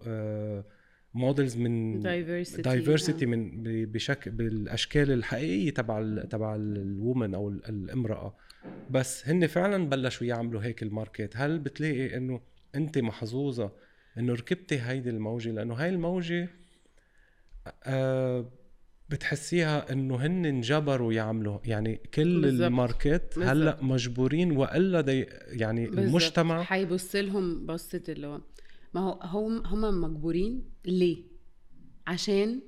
[1.16, 3.26] models من diversity diversity.
[3.26, 8.36] من بشكل بالأشكال الحقيقية تبع تبع ال women أو ال- الامرأة
[8.90, 12.40] بس هن فعلا بلشوا يعملوا هيك ال market هل بتلاقي إنه
[12.74, 13.72] أنت محظوظة
[14.18, 16.48] إنه ركبتي هيدي الموجة لأنه هاي الموجة
[17.84, 18.50] آه
[19.08, 22.66] بتحسيها إنه هن انجبروا يعملوا يعني كل بالظبط.
[22.66, 23.78] ال market هلأ.
[23.82, 26.04] مجبورين وإلا دي يعني بالظبط.
[26.06, 28.40] المجتمع هيبص لهم بصة اللي هو
[28.94, 31.16] ما هو هم هم مجبورين ليه؟
[32.06, 32.60] عشان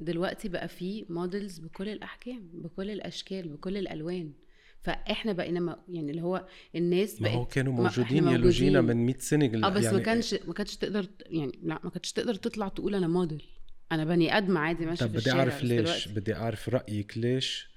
[0.00, 4.32] دلوقتي بقى في models بكل الاحجام بكل الأشكال بكل الألوان
[4.80, 6.46] فإحنا بقينا ما يعني اللي هو
[6.76, 8.80] الناس ما هو كانوا موجودين يا لوجينا.
[8.80, 12.12] من 100 سنة آه بس يعني ما كانش ما كانتش تقدر يعني لا ما كانتش
[12.12, 13.42] تقدر تطلع تقول أنا موديل
[13.92, 17.68] أنا بني آدم عادي ماشي طب في بدي أعرف ليش دلوقتي- بدي أعرف رأيك ليش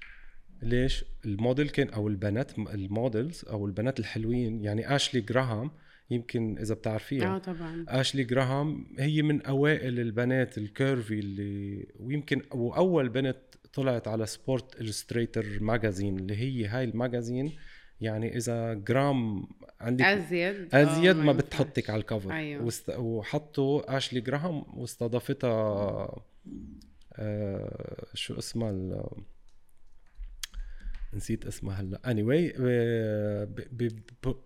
[0.62, 5.70] ليش الموديل كان أو البنات ال models أو البنات الحلوين يعني اشلي جراهام
[6.10, 7.34] يمكن إذا بتعرفيها.
[7.36, 7.84] آه طبعا.
[7.88, 13.36] اشلي جراهام هي من أوائل البنات ال curvy اللي ويمكن واول بنت
[13.72, 17.52] طلعت على Sports Illustrated magazine اللي هي هاي ال magazine
[18.00, 19.48] يعني إذا جرام
[19.80, 21.46] عندك أزيد؟ أزيد آه، ما ينفعش.
[21.46, 22.64] بتحطك على ال cover أيوة.
[22.64, 22.90] وست...
[22.90, 25.50] وحطوا اشلي جراهام واستضافتها
[27.12, 29.04] آه شو اسمها ال...
[31.14, 32.10] نسيت اسمها هلا.
[32.10, 32.54] anyway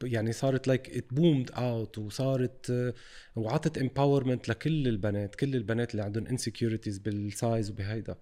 [0.03, 2.95] يعني صارت like it boomed out وصارت آه،
[3.37, 8.17] وعطت empowerment لكل البنات كل البنات اللي عندهم insecurities بال size وبهيدا.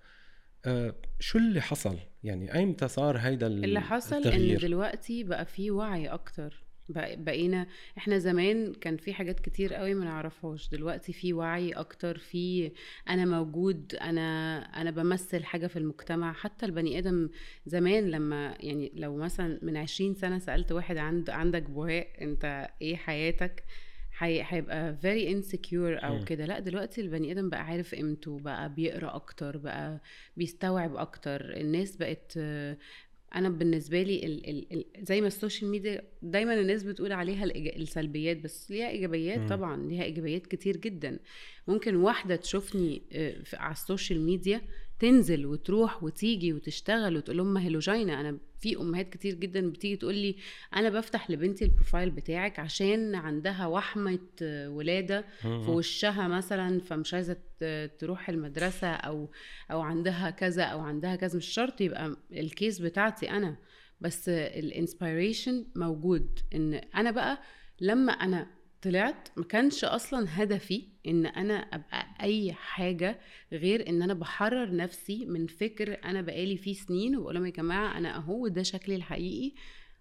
[0.64, 5.46] آه شو اللي حصل؟ يعني أيمتى صار هيدا ال- اللي حصل ان التغيير؟ دلوقتي بقى
[5.46, 6.48] في وعي أكتر.
[6.50, 7.66] بق- بقينا
[7.98, 10.68] إحنا زمان كان في حاجات كتير قوي ما نعرفهاش.
[10.68, 12.72] دلوقتي في وعي أكتر في
[13.09, 16.33] أنا موجود أنا أنا بمثل حاجة في المجتمع.
[16.33, 17.29] حتى البني آدم
[17.66, 22.96] زمان لما يعني لو مثلا من 20 سنة سألت واحد عند عندك بهاء أنت إيه
[22.96, 23.64] حياتك؟
[24.18, 26.24] هي- هيبقى very insecure أو.
[26.24, 26.46] كده.
[26.46, 30.00] لا دلوقتي البني آدم بقى عارف قيمته بقى بيقرأ أكتر بقى
[30.37, 31.57] بيستوعب أكتر.
[31.57, 32.38] الناس بقت
[33.35, 37.45] أنا بالنسبة لي ال ال ال زي ما ال social media دايما الناس بتقول عليها
[37.45, 39.49] السلبيات بس ليها إيجابيات.
[39.49, 41.19] طبعا ليها إيجابيات كتير جدا
[41.69, 44.61] ممكن واحدة تشوفني آه، على ال social media
[45.00, 50.14] تنزل وتروح وتيجي وتشتغل وتقول لهم هي لوجينا أنا في أمهات كتير جدا بتيجي تقول
[50.14, 50.36] لي
[50.76, 54.18] أنا بفتح لبنتي ال profile بتاعك عشان عندها وحمة
[54.66, 55.24] ولادة.
[55.42, 57.36] في وشها مثلا فمش عايزة
[57.98, 59.28] تروح المدرسة أو
[59.70, 61.36] أو عندها كذا أو عندها كذا.
[61.36, 63.56] مش شرط يبقى ال case بتاعتي أنا
[64.00, 66.38] بس ال inspiration موجود.
[66.54, 67.38] إن أنا بقى
[67.80, 68.46] لما أنا
[68.83, 73.21] طلعت ما كانش أصلا هدفي إن أنا أبقى أي حاجة
[73.53, 77.99] غير إن أنا بحرر نفسي من فكر أنا بقالي فيه سنين وبقول لهم يا جماعة
[77.99, 79.53] أنا أهو ده شكلي الحقيقي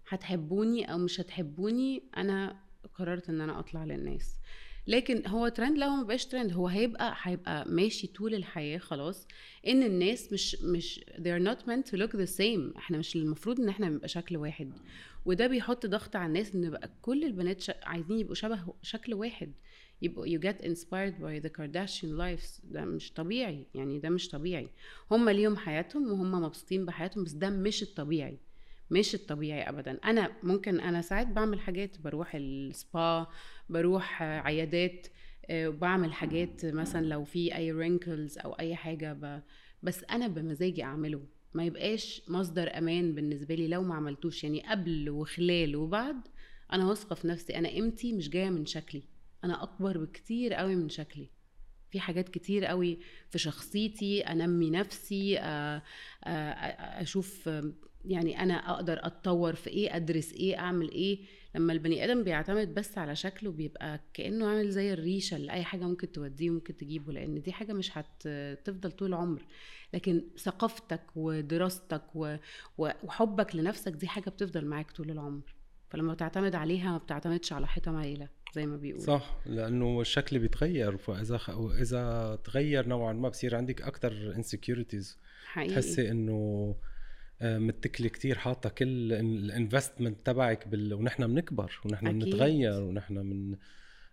[0.08, 2.56] هتحبوني أو مش هتحبوني أنا
[2.94, 4.34] قررت إن أنا أطلع للناس.
[4.86, 9.26] لكن هو ترند لا هو ما بقاش ترند هو هيبقى هيبقى ماشي طول الحياة خلاص.
[9.66, 12.76] إن الناس مش مش they are not meant to look the same.
[12.76, 14.72] إحنا مش المفروض إن إحنا نبقى شكل واحد.
[15.24, 17.64] وده بيحط ضغط على الناس إن بقى كل البنات.
[17.86, 19.52] عايزين يبقوا شبه شكل واحد.
[20.02, 24.68] يبقوا you get inspired by the Kardashian lives ده مش طبيعي يعني ده مش طبيعي.
[25.10, 28.38] هم ليهم حياتهم وهم مبسوطين بحياتهم بس ده مش الطبيعي.
[28.90, 29.98] مش الطبيعي ابدا.
[30.04, 33.26] أنا ممكن أنا ساعات بعمل حاجات بروح السبا
[33.68, 35.06] بروح آه، عيادات
[35.50, 39.42] آه، وبعمل حاجات مثلا لو في أي رينكلز أو أي حاجة ب...
[39.82, 41.22] بس أنا بمزاجي أعمله.
[41.54, 46.16] ما يبقاش مصدر أمان بالنسبة لي لو ما عملتوش يعني قبل وخلال وبعد
[46.72, 49.02] أنا واثقة في نفسي أنا قيمتي مش جاية من شكلي
[49.44, 51.30] أنا أكبر بكتير قوي من شكلي.
[51.90, 52.98] في حاجات كتير قوي
[53.30, 55.42] في شخصيتي أنمي نفسي آه،
[56.24, 57.48] آه، آه، أشوف
[58.04, 61.18] يعني أنا أقدر أتطور في إيه أدرس إيه أعمل إيه.
[61.54, 65.84] لما البني آدم بيعتمد بس على شكله بيبقى كأنه عامل زي الريشة اللي أي حاجة
[65.84, 69.42] ممكن توديه وممكن تجيبه لأن دي حاجة مش هتفضل طول العمر
[69.94, 72.36] لكن ثقافتك ودراستك و-
[72.78, 75.54] وحبك لنفسك دي حاجة بتفضل معاك طول العمر.
[75.90, 79.06] فلما بتعتمد عليها ما بتعتمدش على حيطة مايلة زي ما بيقولوا.
[79.06, 81.50] صح لأنه الشكل بيتغير فإذا خ...
[81.80, 85.74] إذا تغير نوعا ما بصير عندك أكثر انسكيورتيز حقيقي.
[85.74, 86.74] تحسي إنه
[87.42, 90.94] متكله كتير حاطة كل ال investment تبعك بال...
[90.94, 92.18] ونحن بنكبر ونحن.
[92.18, 93.56] بنتغير ونحن من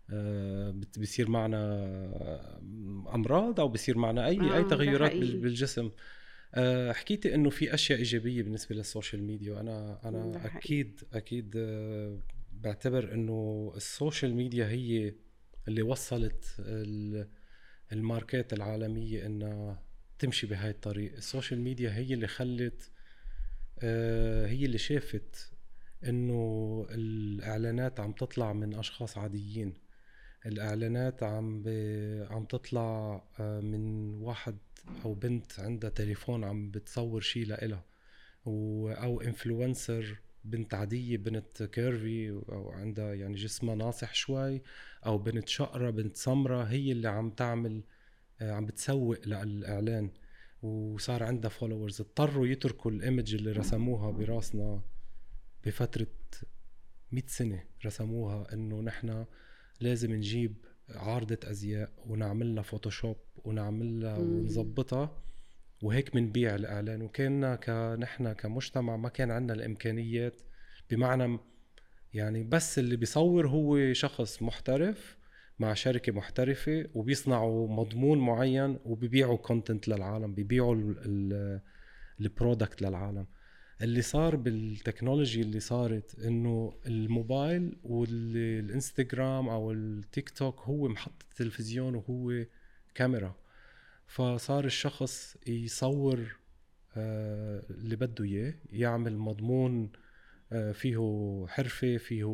[0.10, 2.62] آه، بصير معنا آه،
[3.16, 5.12] أمراض أو بصير معنا أي آه، اي تغيرات.
[5.16, 5.92] بالجسم
[6.56, 10.46] آه، حكيتي إنه في أشياء إيجابية بالنسبة لل social media وأنا أنا.
[10.46, 12.20] أكيد أكيد آه،
[12.54, 15.14] بعتبر إنه ال social media هي
[15.68, 17.28] اللي وصلت ال-
[17.92, 19.84] الماركات العالمية إنها
[20.20, 22.97] تمشي بهاي الطريق ال social media هي اللي خلت آه،
[24.48, 25.52] هي اللي شافت
[26.04, 29.74] إنه الإعلانات عم تطلع من أشخاص عاديين.
[30.46, 31.68] الإعلانات عم ب...
[32.32, 34.58] عم تطلع آه، من واحد
[35.06, 37.86] أو بنت عندها تليفون عم بتصور شيء لإلها
[38.46, 38.90] و...
[38.90, 44.62] أو influencer بنت عادية بنت curvy أو عندها يعني جسمها ناصح شوي
[45.06, 47.84] أو بنت شقرة بنت سمرة هي اللي عم تعمل
[48.42, 50.12] آه، عم بتسوق للإعلان.
[50.62, 54.82] وصار عندها followers اضطروا يتركوا ال image اللي رسموها براسنا
[55.66, 56.08] بفترة
[57.12, 59.26] 100 سنة رسموها إنه نحن
[59.80, 60.56] لازم نجيب
[60.90, 64.40] عارضة أزياء ونعملها Photoshop ونعملها مم.
[64.40, 65.24] ونظبطها
[65.84, 70.42] وهيك بنبيع الإعلان وكنا نحن كمجتمع ما كان عندنا الإمكانيات
[70.90, 71.40] بمعنى
[72.14, 75.18] يعني بس اللي بيصور هو شخص محترف
[75.60, 80.76] مع شركة محترفة وبيصنعوا مضمون معين وبيبيعوا content للعالم بيبيعوا
[82.20, 83.28] ال product للعالم.
[83.82, 91.96] اللي صار بال technology اللي صارت إنه الموبايل والانستغرام أو التيك توك هو محطة تلفزيون
[91.96, 92.46] وهو
[92.96, 93.36] كاميرا.
[94.08, 96.38] فصار الشخص يصور
[96.98, 99.92] آه، اللي بده إياه يعمل مضمون
[100.72, 102.26] فيه حرفة فيه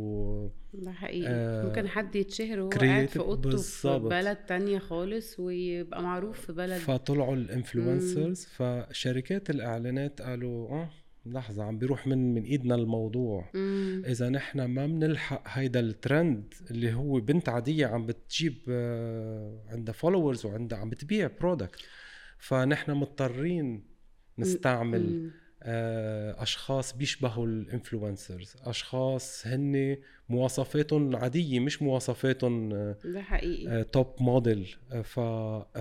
[0.73, 3.99] ده حقيقي آه، ممكن حد يتشهر وهو قاعد في أوضته في.
[3.99, 10.89] بلد تانية خالص ويبقى معروف في بلد فطلعوا ال influencers فشركات الإعلانات قالوا آه
[11.26, 14.04] لحظة عم بيروح من من إيدنا الموضوع مم.
[14.06, 20.45] إذا نحن ما بنلحق هيدا الترند اللي هو بنت عادية عم بتجيب آه، عندها followers
[20.45, 21.79] وعندها عم بتبيع product
[22.39, 23.84] فنحن مضطرين
[24.39, 25.32] نستعمل مم.
[25.65, 28.56] آه، أشخاص بيشبهوا ال influencers.
[28.63, 29.97] أشخاص هن
[30.30, 32.69] مواصفاتهم عاديه مش مواصفاتهم
[33.06, 33.84] ده حقيقي.
[33.84, 35.19] top model ف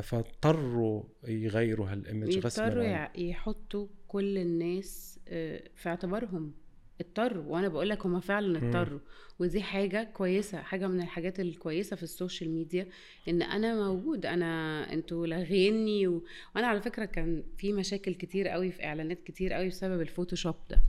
[0.03, 6.53] فاضطروا يغيروا هال image غصبا يضطروا يحطوا كل الناس آه، في اعتبارهم.
[7.01, 8.59] اضطروا وأنا بقول لك هم فعلا.
[8.69, 8.99] اضطروا.
[9.39, 12.87] ودي حاجة كويسة حاجة من الحاجات الكويسة في ال social media
[13.29, 14.27] إن أنا موجود.
[14.27, 16.25] أنا أنتوا لاغيني و...
[16.57, 20.55] وأنا على فكرة كان في مشاكل كتير قوي في إعلانات كتير قوي بسبب ال Photoshop
[20.71, 20.81] ده.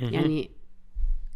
[0.00, 0.50] يعني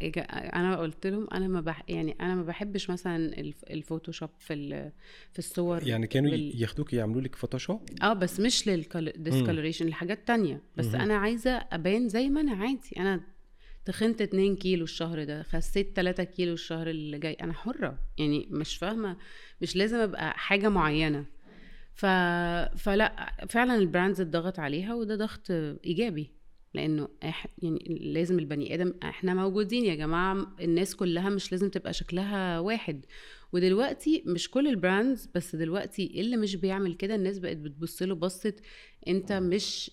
[0.03, 1.83] إجا- أنا قلت لهم أنا ما بح...
[1.89, 3.63] يعني أنا ما بحبش مثلا الف...
[3.63, 4.91] ال Photoshop في ال...
[5.33, 10.27] في الصور يعني كانوا بال- ياخدوك يعملوا لك Photoshop آه بس مش لل discoloration لحاجات
[10.27, 10.61] تانية.
[10.77, 10.95] بس.
[10.95, 12.89] أنا عايزة أبان زي ما أنا عادي.
[12.97, 13.21] أنا
[13.85, 17.33] تخنت 2 كيلو الشهر ده خسيت 3 كيلو الشهر اللي جاي.
[17.33, 19.17] أنا حرة يعني مش فاهمة
[19.61, 21.25] مش لازم أبقى حاجة معينة.
[21.93, 22.05] ف...
[22.77, 25.51] فلا فعلا ال brands اتضغط عليها وده ضغط
[25.85, 26.31] إيجابي.
[26.73, 27.47] لأنه إح...
[27.63, 33.05] يعني لازم البني آدم إحنا موجودين يا جماعة الناس كلها مش لازم تبقى شكلها واحد.
[33.53, 38.15] ودلوقتي مش كل ال brands بس دلوقتي اللي مش بيعمل كده الناس بقت بتبص له
[38.15, 38.53] بصه
[39.07, 39.91] انت مش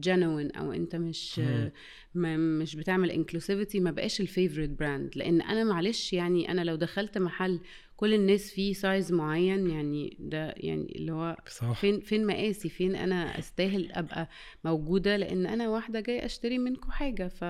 [0.00, 1.72] genuine أو انت مش آه،
[2.14, 6.76] ما مش بتعمل inclusivity ما بقاش ال favorite brand لأن أنا معلش يعني أنا لو
[6.76, 7.60] دخلت محل
[7.96, 11.80] كل الناس فيه size معين يعني ده يعني اللي هو صح.
[11.80, 14.28] فين فين مقاسي؟ فين أنا أستاهل أبقى
[14.64, 17.28] موجودة؟ لأن أنا واحدة جاية أشتري منكم حاجة.
[17.28, 17.44] ف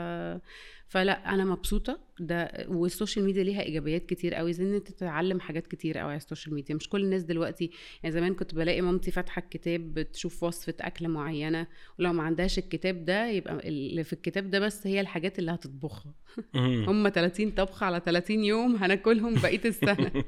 [0.90, 2.00] فلا أنا مبسوطة.
[2.20, 4.52] ده وال social media ليها إيجابيات كتير قوي.
[4.52, 6.74] زي إن أنت تتعلم حاجات كتير قوي على ال social media.
[6.74, 7.70] مش كل الناس دلوقتي
[8.02, 11.66] يعني زمان كنت بلاقي مامتي فاتحة الكتاب بتشوف وصفة أكلة معينة.
[11.98, 16.14] ولو ما عندهاش الكتاب ده يبقى اللي في الكتاب ده بس هي الحاجات اللي هتطبخها.
[16.54, 20.12] هم 30 طبخة على 30 يوم هناكلهم بقية السنة.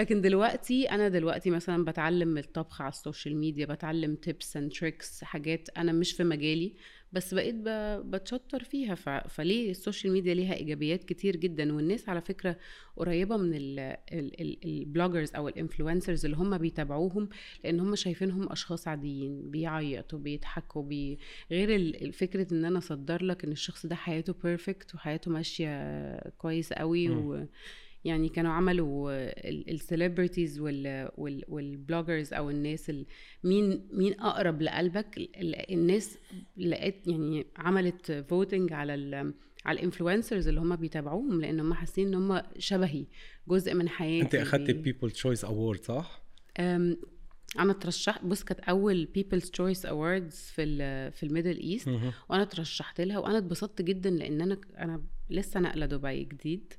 [0.00, 5.24] لكن دلوقتي أنا دلوقتي مثلا بتعلم الطبخ على ال social media بتعلم tips and tricks
[5.24, 6.72] حاجات أنا مش في مجالي.
[7.12, 7.54] بس بقيت
[8.06, 8.94] بتشطر فيها.
[9.28, 12.56] فليه ال social media ليها إيجابيات كتير جدا والناس على فكرة
[12.96, 13.50] قريبة من
[14.64, 17.28] ال bloggers أو ال influencers اللي هم بيتابعوهم
[17.64, 21.18] لأن هم شايفينهم أشخاص عاديين بيعيطوا بيضحكوا بي...
[21.50, 27.08] غير فكرة إن أنا أصدر لك إن الشخص ده حياته perfect وحياته ماشية كويس قوي.
[27.10, 27.46] و...
[28.06, 29.10] يعني كانوا عملوا
[29.70, 30.60] ال celebrities
[31.48, 33.06] وال bloggers أو الناس ال-
[33.44, 36.18] مين مين أقرب لقلبك ال- ال- الناس
[36.56, 42.06] لقيت يعني عملت voting على ال على ال influencers اللي هم بيتابعوهم لأن هم حاسين
[42.08, 43.06] إن هم شبهي
[43.48, 46.22] جزء من حياتي أنت اخذتي بي- People's Choice Award صح؟
[47.58, 51.88] أنا ترشحت بص كانت أول People's Choice Awards في ال في ال Middle East.
[52.30, 56.72] وأنا ترشحت لها وأنا اتبسطت جدا لأن أنا أنا لسه ناقلة دبي جديد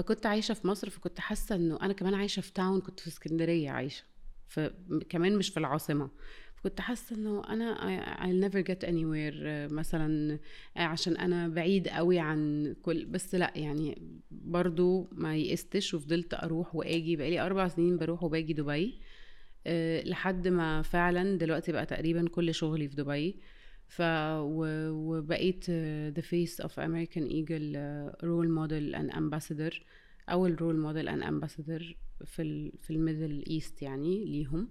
[0.00, 3.70] فكنت عايشة في مصر فكنت حاسة إنه أنا كمان عايشة في town كنت في اسكندرية
[3.70, 4.04] عايشة.
[4.48, 6.10] فكمان مش في العاصمة.
[6.62, 7.76] كنت حاسة إنه أنا
[8.16, 10.38] I'll never get anywhere مثلا
[10.76, 17.16] عشان أنا بعيد قوي عن كل بس لأ يعني برضو ما يئستش وفضلت أروح وآجي.
[17.16, 19.00] بقالي أربع سنين بروح وباجي دبي.
[19.66, 23.36] آه، لحد ما فعلا دلوقتي بقى تقريبا كل شغلي في دبي.
[23.90, 24.02] ف.
[24.42, 25.64] وبقيت
[26.18, 29.74] the face of American Eagle uh, role model and ambassador
[30.30, 31.82] أول role model and ambassador
[32.24, 32.72] في ال...
[32.80, 34.68] في ال Middle East يعني ليهم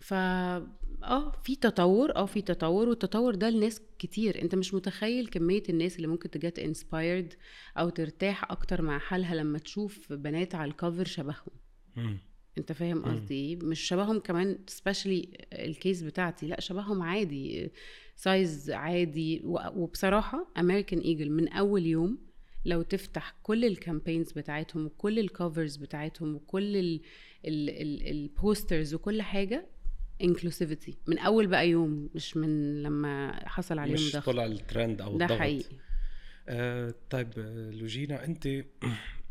[0.00, 5.62] ف آه في تطور آه في تطور والتطور ده لناس كتير أنت مش متخيل كمية
[5.68, 7.34] الناس اللي ممكن ت get inspired
[7.78, 12.18] أو ترتاح أكتر مع حالها لما تشوف بنات على ال cover شبههم.
[12.58, 13.02] أنت فاهم.
[13.04, 17.70] قصدي إيه مش شبههم كمان specially ال case بتاعتي لأ شبههم عادي
[18.18, 19.40] size عادي.
[19.44, 22.18] وبصراحة American Eagle من أول يوم
[22.64, 27.00] لو تفتح كل ال campaigns بتاعتهم وكل ال covers بتاعتهم وكل
[27.44, 29.66] ال posters وكل حاجة
[30.22, 35.24] inclusivity من أول بقى يوم مش من لما حصل عليهم مش طلع الترند أو ده
[35.24, 35.38] الضغط.
[35.38, 35.76] حقيقي.
[36.48, 37.28] آه طيب
[37.72, 38.48] لوجينا أنت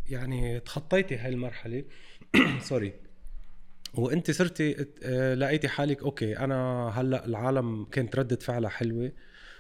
[0.10, 1.84] يعني تخطيتي هاي المرحلة
[2.70, 2.94] sorry
[3.94, 9.12] وانت صرتي آه، لقيتي حالك okay أنا هلأ العالم كانت ردة فعلها حلوة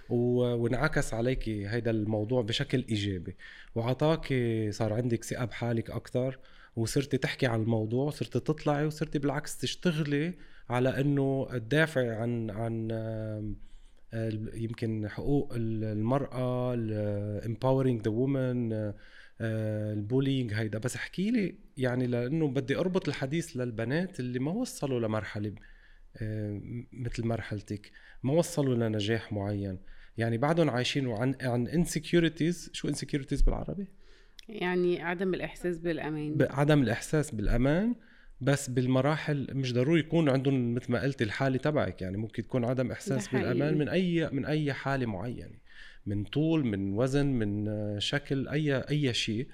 [0.09, 3.35] وانعكس عليكي هيدا الموضوع بشكل إيجابي.
[3.75, 6.39] وعطاكي صار عندك ثقه بحالك أكثر
[6.75, 10.33] وصرتي تحكي عن الموضوع صرتي تطلعي وصرتي بالعكس تشتغلي
[10.69, 13.55] على إنه تدافعي عن عن آم،
[14.53, 16.75] يمكن حقوق المرأة
[17.41, 18.73] empowering the woman
[19.41, 20.79] ال bullying هيدا.
[20.79, 25.53] بس احكي لي يعني لأنه بدي أربط الحديث للبنات اللي ما وصلوا لمرحلة
[26.93, 27.91] مثل مرحلتك
[28.23, 29.79] ما وصلوا لنجاح معين.
[30.17, 33.87] يعني بعدهم عايشين عن عن insecurities شو insecurities بالعربي؟
[34.49, 36.47] يعني عدم الإحساس بالأمان.
[36.49, 37.95] عدم الإحساس بالأمان.
[38.41, 42.01] بس بالمراحل مش ضروري يكون عندهم مثل ما قلت الحالة تبعك.
[42.01, 45.66] يعني ممكن تكون عدم إحساس بالأمان من أي من أي حالة معينة.
[46.07, 49.47] من طول من وزن من شكل أي أي شيء.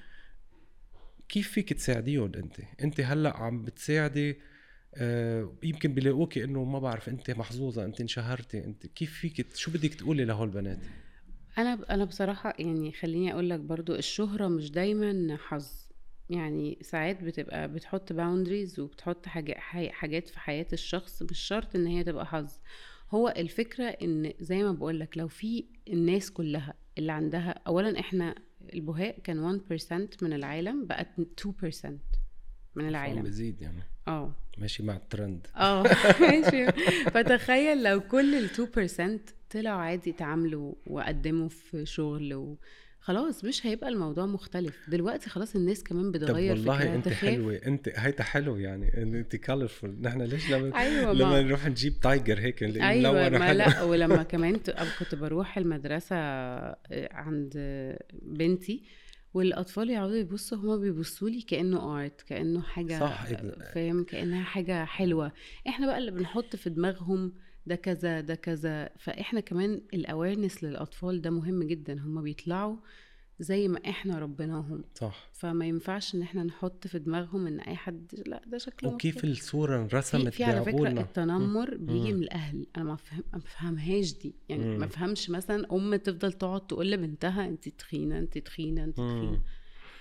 [1.30, 4.40] كيف فيك تساعديهم أنت؟ أنت هلأ عم بتساعدي
[4.96, 9.94] آه يمكن بيلاقوكي إنه ما بعرف أنت محظوظة أنت انشهرتي أنت كيف فيك شو بدك
[9.94, 10.80] تقولي لهول البنات
[11.58, 15.68] أنا أنا بصراحة يعني خليني أقول لك برضو الشهرة مش دايما حظ.
[16.30, 19.26] يعني ساعات بتبقى بتحط باوندريز وبتحط
[19.90, 22.60] حاجات في حياة الشخص مش شرط إن هي تبقى حظ.
[23.12, 28.36] هو الفكرة إن زي ما بقولك لو في الناس كلها اللي عندها اولا إحنا
[28.74, 31.08] البهاء كان 1% من العالم بقت
[31.42, 31.88] 2%
[32.76, 33.24] من العالم.
[33.24, 33.84] بزيد يعني.
[34.08, 34.36] آه.
[34.58, 35.48] ماشي مع الترند.
[35.56, 35.84] آه.
[36.30, 36.72] ماشي.
[37.12, 38.50] فتخيل لو كل ال
[39.20, 42.58] 2% طلعوا عادي يتعاملوا وقدموا في شغل و...
[43.04, 44.90] خلاص مش هيبقى الموضوع مختلف.
[44.90, 49.96] دلوقتي خلاص الناس كمان بتغير طب والله أنت حلوة أنت هيدا حلو يعني أنت كالرفول
[50.02, 54.60] نحن ليش لما أيوة لما نروح نجيب تايجر هيك أيوه ما لا ولما كمان
[55.00, 56.78] كنت بروح المدرسة آه،
[57.12, 57.54] عند
[58.22, 58.84] بنتي
[59.34, 63.26] والأطفال يقعدوا يبصوا هما بيبصوا لي كأنه art كأنه حاجة صح
[63.74, 65.32] فاهم؟ كأنها حاجة حلوة.
[65.68, 67.34] إحنا بقى اللي بنحط في دماغهم
[67.66, 68.90] ده كذا ده كذا.
[69.00, 72.00] فإحنا كمان ال awareness للأطفال ده مهم جدا.
[72.00, 72.78] هم بيطلعوا
[73.40, 74.84] زي ما إحنا ربناهم.
[74.96, 75.30] صح.
[75.34, 79.32] فما ينفعش إن إحنا نحط في دماغهم إن أي حد لأ ده شكله وكيف مختلف.
[79.32, 82.68] الصورة انرسمت في, على فكرة التنمر بيجي من الأهل.
[82.78, 84.36] أنا ما فهم ما بفهمهاش دي.
[84.50, 84.78] يعني.
[84.78, 89.42] ما بفهمش مثلا أم تفضل تقعد تقول لبنتها انت تخينة انت تخينة انت تخينة.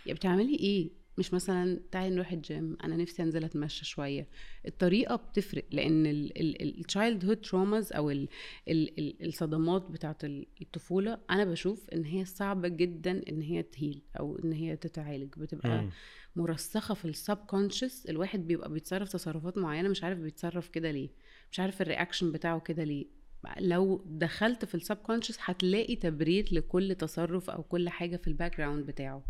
[0.07, 4.29] يا بتعملي إيه؟ مش مثلا تعالي نروح الجيم أنا نفسي أنزل أتمشى شوية.
[4.67, 6.07] الطريقة بتفرق لأن
[6.37, 8.29] ال childhood traumas أو ال
[8.69, 10.17] ال ال الصدمات بتاعة
[10.63, 15.35] الطفولة أنا بشوف إن هي صعبة جدا إن هي ت heal أو إن هي تتعالج.
[15.37, 15.91] بتبقى م.
[16.37, 21.09] مرسخة في ال subconscious الواحد بيبقى بيتصرف تصرفات معينة مش عارف بيتصرف كده ليه
[21.51, 23.23] مش عارف ال reaction بتاعه كده ليه.
[23.59, 28.87] لو دخلت في ال subconscious هتلاقي تبرير لكل تصرف أو كل حاجة في ال background
[28.87, 29.25] بتاعه.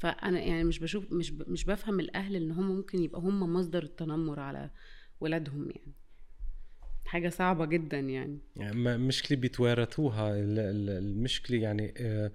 [0.00, 4.40] فأنا يعني مش بشوف مش مش بفهم الأهل إن هم ممكن يبقى هم مصدر التنمر
[4.40, 4.70] على
[5.20, 5.92] ولادهم يعني.
[7.04, 12.32] حاجة صعبة جدا يعني, يعني مشكلة بيتوارثوها المشكلة يعني آه،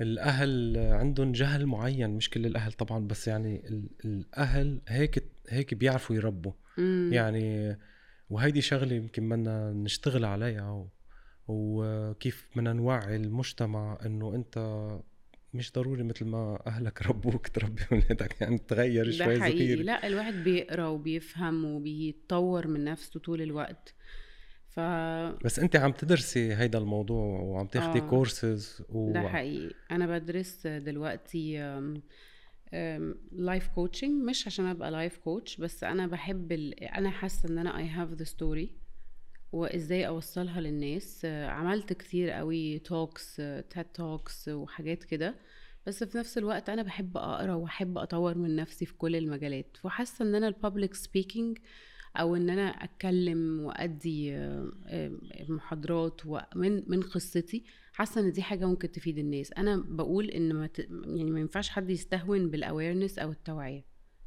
[0.00, 3.62] الأهل عندهم جهل معين مش كل الأهل طبعا بس يعني
[4.04, 6.52] الأهل هيك هيك بيعرفوا يربوا.
[6.78, 7.10] مم.
[7.12, 7.76] يعني
[8.30, 10.88] وهيدي شغلة يمكن بدنا نشتغل عليها
[11.48, 14.58] وكيف بدنا نوعي المجتمع إنه أنت
[15.54, 20.86] مش ضروري مثل ما أهلك ربوك تربي أولادك يعني تغير شوي صغير لا الواحد بيقرأ
[20.86, 23.94] وبيفهم وبيتطور من نفسه طول الوقت.
[24.68, 24.80] ف
[25.44, 28.02] بس أنت عم تدرسي هيدا الموضوع وعم تاخدي آه.
[28.02, 29.12] كورسز و...
[29.12, 29.74] ده حقيقي.
[29.90, 31.58] أنا بدرس دلوقتي
[33.32, 36.84] life coaching مش عشان أبقى life coach بس أنا بحب ال...
[36.84, 38.77] أنا حاسة إن أنا I have the story
[39.52, 41.24] وإزاي أوصلها للناس.
[41.24, 43.36] عملت كتير قوي talks
[43.70, 45.34] TED talks وحاجات كده.
[45.86, 49.76] بس في نفس الوقت أنا بحب أقرأ وأحب أطور من نفسي في كل المجالات.
[49.84, 51.58] وحاسه إن أنا ال public speaking
[52.16, 54.48] أو إن أنا أتكلم وأدي
[55.48, 59.52] محاضرات ومن من قصتي حاسة إن دي حاجة ممكن تفيد الناس.
[59.52, 60.78] أنا بقول إن ما ت...
[60.78, 63.84] يعني ما ينفعش حد يستهون بال awareness أو التوعية.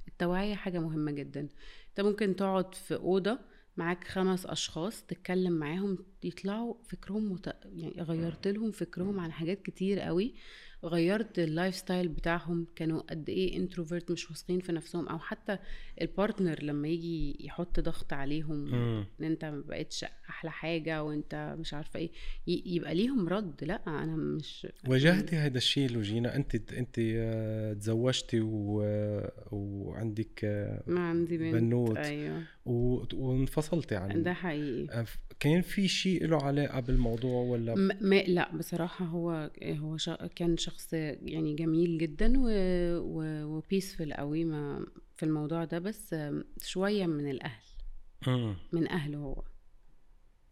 [0.08, 1.50] التوعية حاجة مهمة جدا.
[1.90, 3.40] أنت ممكن تقعد في أوضة
[3.78, 7.56] معاك خمس أشخاص تتكلم معاهم يطلعوا فكرهم مت...
[7.66, 10.36] يعني غيرت لهم فكرهم عن حاجات كتير قوي.
[10.84, 15.58] غيرت ال lifestyle بتاعهم كانوا قد إيه introvert مش واثقين في نفسهم أو حتى
[16.02, 22.00] البارتنر لما يجي يحط ضغط عليهم إن أنت ما بقتش أحلى حاجة وأنت مش عارفة
[22.00, 22.12] إيه
[22.48, 28.82] يبقى ليهم رد لأ أنا مش واجهتي هذا الشيء لوجينا أنت أنت آه، تزوجتي و...
[29.52, 31.98] وعندك آه، ما عندي بنت بنوت.
[31.98, 32.44] أيوه.
[32.66, 33.04] و...
[33.14, 35.06] وانفصلتي عن ده حقيقي.
[35.40, 37.90] كان في شيء له علاقة بالموضوع ولا؟ م...
[38.02, 38.14] م...
[38.14, 40.10] لأ بصراحة هو هو ش...
[40.36, 42.34] كان شخص يعني جميل جدا.
[43.46, 46.16] و peaceful قوي ما في الموضوع ده بس
[46.62, 47.64] شوية من الأهل
[48.28, 48.54] م.
[48.74, 49.44] من أهله هو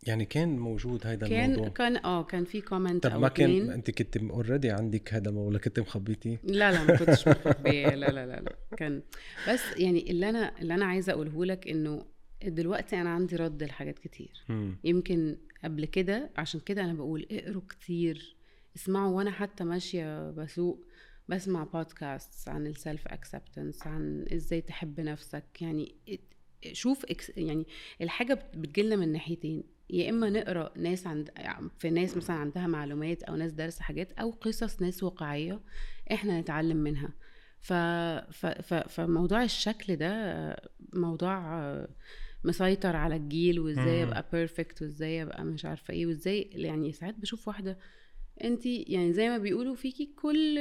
[0.03, 3.91] يعني كان موجود هذا كان الموضوع كان آه كان في comment طب ما كان أنت
[3.91, 8.25] كنت already عندك هذا الموضوع ولا كنت مخبيتيه؟ لا لا ما كنتش مخبية لا لا
[8.25, 9.01] لا لا كان
[9.49, 12.05] بس يعني اللي أنا اللي أنا عايزة أقوله لك إنه
[12.43, 14.77] دلوقتي أنا عندي رد لحاجات كتير مم.
[14.83, 18.35] يمكن قبل كده عشان كده أنا بقول اقروا كتير
[18.75, 20.85] اسمعوا وأنا حتى ماشية بسوق
[21.27, 25.61] بسمع بودكاست عن ال self acceptance عن إزاي تحب نفسك.
[25.61, 25.95] يعني
[26.71, 27.05] شوف
[27.37, 27.67] يعني
[28.01, 29.63] الحاجة بت- بتجيلنا من ناحيتين.
[29.89, 31.29] يا إما نقرأ ناس عند
[31.79, 35.59] في ناس مثلا عندها معلومات أو ناس دارسة حاجات أو قصص ناس واقعية
[36.11, 37.13] إحنا نتعلم منها.
[37.59, 37.73] ف...
[37.73, 38.45] ف...
[38.45, 38.73] ف...
[38.73, 40.55] فموضوع الشكل ده
[40.93, 41.59] موضوع
[42.43, 44.03] مسيطر على الجيل وإزاي.
[44.03, 47.77] أبقى perfect وإزاي أبقى مش عارفة إيه وإزاي يعني ساعات بشوف واحدة
[48.43, 50.57] انت يعني زي ما بيقولوا فيكي كل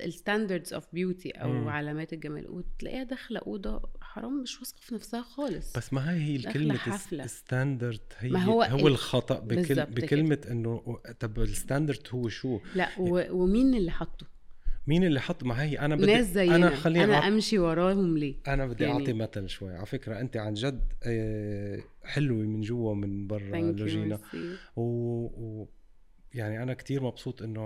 [0.00, 1.68] الستاندردز اوف بيوتي أو مم.
[1.68, 6.36] علامات الجمال وتلاقيها داخلة أوضة حرام مش واثقة في نفسها خالص بس ما هي هي
[6.36, 7.26] داخلة الكلمة حفلة.
[7.26, 10.40] ستاندرد هي ما هو, هو هو ال- الخطأ بكل بالظبط كده.
[10.50, 13.22] إنه طب الستاندرد هو شو؟ لا و...
[13.42, 14.26] ومين اللي حطه
[14.86, 18.18] مين اللي حط ما هي أنا بدي ناس زينا أنا خليني أنا أعط- أمشي وراهم
[18.18, 22.60] ليه أنا بدي يعني- أعطي مثل شوي على فكرة أنت عن جد آه، حلوة من
[22.60, 24.18] جوا ومن برا لوجينا.
[24.76, 24.82] و...
[24.82, 25.68] و...
[26.34, 27.60] يعني أنا كتير مبسوط إنه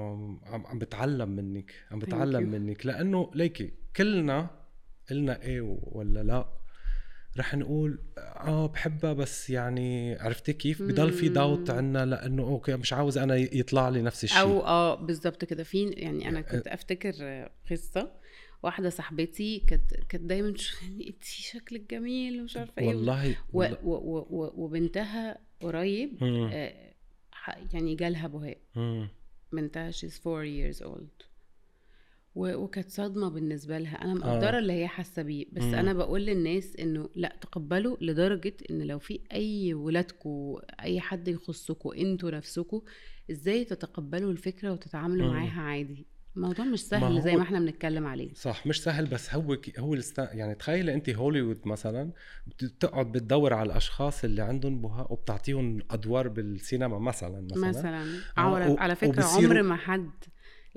[0.47, 2.49] عم عم بتعلم منك عم بتعلم.
[2.51, 4.51] منك لأنه ليكي كلنا
[5.11, 6.49] قلنا إيه ولا لا
[7.39, 11.71] رح نقول آه بحبها بس يعني عرفتي كيف بضل في داوت.
[11.71, 15.89] عنا لأنه أوكي مش عاوز أنا يطلع لي نفس الشيء أو آه بالظبط كده في
[15.91, 17.15] يعني أنا كنت أفتكر
[17.71, 18.13] قصة
[18.63, 23.79] واحدة صاحبتي كانت كانت دايما تشوفني انت شكلك جميل ومش عارفة إيه والله, و والله.
[23.85, 26.23] و و و وبنتها قريب.
[26.23, 26.84] آه
[27.73, 28.59] يعني جالها بهاء.
[29.53, 31.25] بنتها she's four years old
[32.35, 35.75] وكانت صدمة بالنسبة لها أنا مقدرة اللي هي حاسة بيه بس مم.
[35.75, 41.91] أنا بقول للناس إنه لا تقبلوا لدرجة إن لو في أي ولادكم أي حد يخصكم
[41.93, 42.81] أنتوا نفسكم
[43.31, 45.33] إزاي تتقبلوا الفكرة وتتعاملوا مم.
[45.33, 46.07] معاها عادي
[46.37, 49.57] الموضوع مش ما سهل زي هو- ما إحنا بنتكلم عليه صح مش سهل بس هو
[49.57, 50.19] ك- هو الست...
[50.19, 52.13] يعني تخيلي انت هوليوود مثلا
[52.47, 58.03] بتقعد بتدور على الأشخاص اللي عندهم بهاء وبتعطيهم أدوار بالسينما مثلا مثلا, مثلا
[58.39, 60.11] آه، على, و- على فكرة عمر ما حد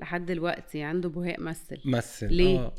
[0.00, 2.74] لحد دلوقتي عنده بهاق مثل مثل ليه؟ آه.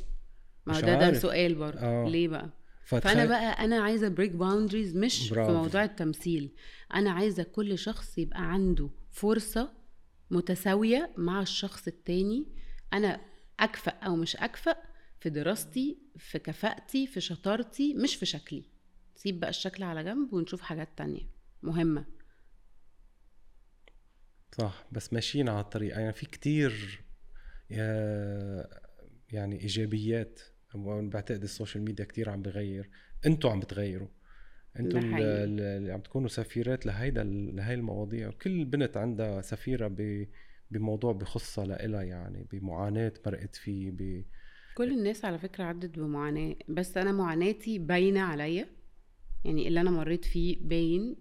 [0.65, 1.19] ما هو ده ده.
[1.19, 2.07] سؤال برضه آه.
[2.09, 2.49] ليه بقى
[2.85, 3.13] فتخيل...
[3.13, 5.51] فأنا بقى أنا عايزة break boundaries مش برافو.
[5.51, 6.55] في موضوع التمثيل
[6.93, 9.71] أنا عايزة كل شخص يبقى عنده فرصة
[10.31, 12.45] متساوية مع الشخص التاني
[12.93, 13.21] أنا
[13.59, 14.75] أكفأ أو مش أكفأ
[15.19, 18.63] في دراستي في كفاءتي في شطارتي مش في شكلي.
[19.15, 21.21] سيب بقى الشكل على جنب ونشوف حاجات تانية
[21.63, 22.05] مهمة.
[24.57, 25.91] صح بس ماشيين على الطريق.
[25.97, 27.01] يعني في كتير
[27.69, 28.67] يا-
[29.31, 30.39] يعني إيجابيات.
[30.75, 32.89] بعتقد السوشيال ميديا كتير عم بغير.
[33.25, 34.07] أنتوا عم بتغيروا.
[34.79, 38.27] أنتوا اللي عم تكونوا سفيرات لهيدا لهي المواضيع.
[38.27, 40.27] وكل بنت عندها سفيرة ب
[40.71, 44.23] بموضوع بخصها لإلها يعني بمعاناة مرقت فيه ب...
[44.77, 48.67] كل الناس على فكرة عدت بمعاناة بس أنا معاناتي باينة عليا
[49.45, 51.15] يعني اللي أنا مريت فيه باين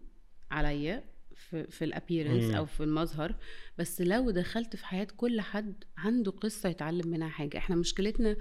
[0.50, 2.54] عليا في, في الابيرنس.
[2.54, 3.34] أو في المظهر
[3.78, 8.36] بس لو دخلت في حياة كل حد عنده قصة يتعلم منها حاجة إحنا مشكلتنا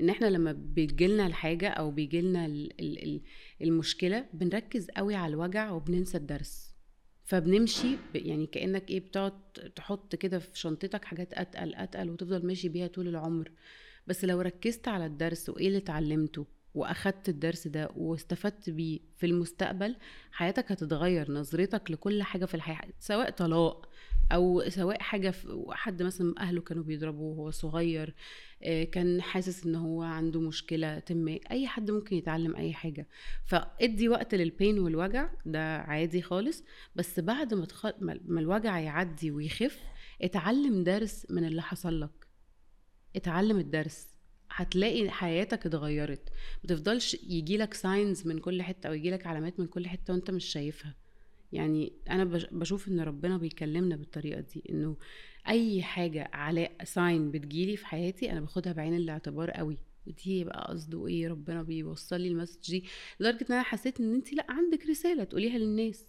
[0.00, 3.22] إن إحنا لما بيجيلنا الحاجة أو بيجيلنا ال- ال- ال-
[3.62, 6.69] المشكلة بنركز قوي على الوجع وبننسى الدرس
[7.30, 9.32] فبنمشي يعني كأنك إيه بتقعد
[9.76, 13.50] تحط كده في شنطتك حاجات أتقل أتقل وتفضل ماشي بيها طول العمر.
[14.06, 19.96] بس لو ركزت على الدرس وإيه اللي اتعلمته وأخدت الدرس ده واستفدت بيه في المستقبل
[20.32, 23.88] حياتك هتتغير نظرتك لكل حاجة في الحياة سواء طلاق
[24.32, 28.14] أو سواء حاجة في حد مثلا أهله كانوا بيضربوه وهو صغير
[28.62, 33.08] آه، كان حاسس إن هو عنده مشكلة ما أي حد ممكن يتعلم أي حاجة.
[33.46, 36.64] فادي وقت للبين والوجع ده عادي خالص.
[36.96, 37.86] بس بعد ما تخ...
[38.00, 39.80] ما الوجع يعدي ويخف
[40.22, 42.26] اتعلم درس من اللي حصل لك.
[43.16, 44.08] اتعلم الدرس.
[44.50, 46.28] هتلاقي حياتك اتغيرت.
[46.64, 50.44] ما تفضلش يجيلك signs من كل حتة أو يجيلك علامات من كل حتة وأنت مش
[50.44, 50.94] شايفها.
[51.52, 54.96] يعني أنا بش- بشوف إن ربنا بيكلمنا بالطريقة دي إنه
[55.48, 59.76] أي حاجة على sign بتجيلي في حياتي أنا باخدها بعين الاعتبار قوي.
[60.06, 62.84] ودي يبقى قصده إيه؟ ربنا بيوصل لي ال message دي.
[63.20, 66.04] لدرجة إن أنا حسيت إن انت لأ عندك رسالة تقوليها للناس.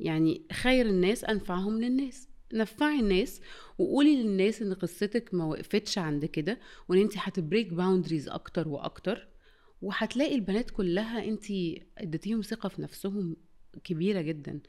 [0.00, 2.28] يعني خير الناس أنفعهم للناس.
[2.52, 3.40] نفعي الناس
[3.78, 9.28] وقولي للناس إن قصتك ما وقفتش عند كده وإن انت هت break boundaries أكتر وأكتر.
[9.82, 11.44] وهتلاقي البنات كلها انت
[11.98, 13.36] اديتيهم ثقة في نفسهم
[13.84, 14.60] كبيرة جدا.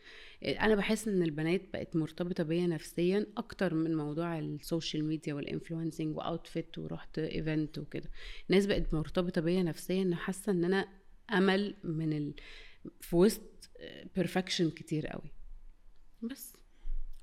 [0.43, 5.46] أنا بحس إن البنات بقت مرتبطة بيا نفسيا أكتر من موضوع ال social media وال
[5.46, 8.09] influencing و outfit ورحت event وكده.
[8.49, 10.87] الناس بقت مرتبطة بيا نفسيا إن حاسة إن أنا
[11.33, 12.33] أمل من ال...
[13.01, 13.69] في وسط
[14.15, 15.31] بيرفكشن كتير قوي.
[16.21, 16.53] بس.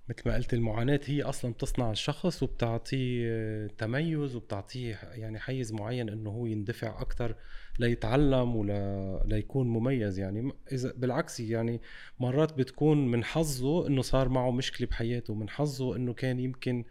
[0.09, 6.31] مثل ما قلت المعاناة هي أصلا بتصنع الشخص وبتعطيه تميز وبتعطيه يعني حيز معين إنه
[6.31, 7.37] هو يندفع أكتر
[7.79, 10.53] ليتعلم ولا ليكون مميز يعني.
[10.73, 11.81] إذا بالعكس يعني
[12.21, 16.85] مرات بتكون من حظه إنه صار معه مشكلة بحياته من حظه إنه كان يمكن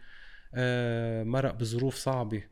[0.54, 2.42] آه، مرق بظروف صعبة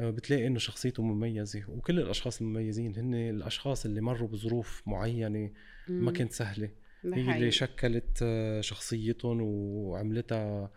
[0.00, 1.64] آه، بتلاقي إنه شخصيته مميزة.
[1.68, 5.50] وكل الأشخاص المميزين هن الأشخاص اللي مروا بظروف معينة
[5.88, 6.70] ما كانت سهلة.
[7.04, 10.70] هي اللي شكلت آه، شخصيتهم وعملتها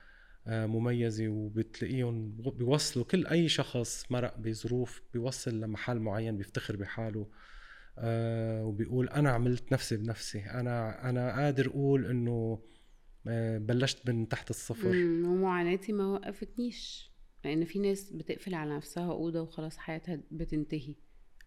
[0.47, 7.27] آه، مميزة وبتلاقيهم بيوصلوا كل أي شخص مرق بظروف بيوصل لمحل معين بيفتخر بحاله
[7.99, 10.39] آه، وبيقول أنا عملت نفسي بنفسي.
[10.39, 12.59] أنا أنا قادر أقول إنه
[13.59, 14.87] بلشت من تحت الصفر.
[14.87, 17.11] ومعاناتي ما وقفتنيش.
[17.45, 20.95] لأن في ناس بتقفل على نفسها أوضة وخلاص حياتها بتنتهي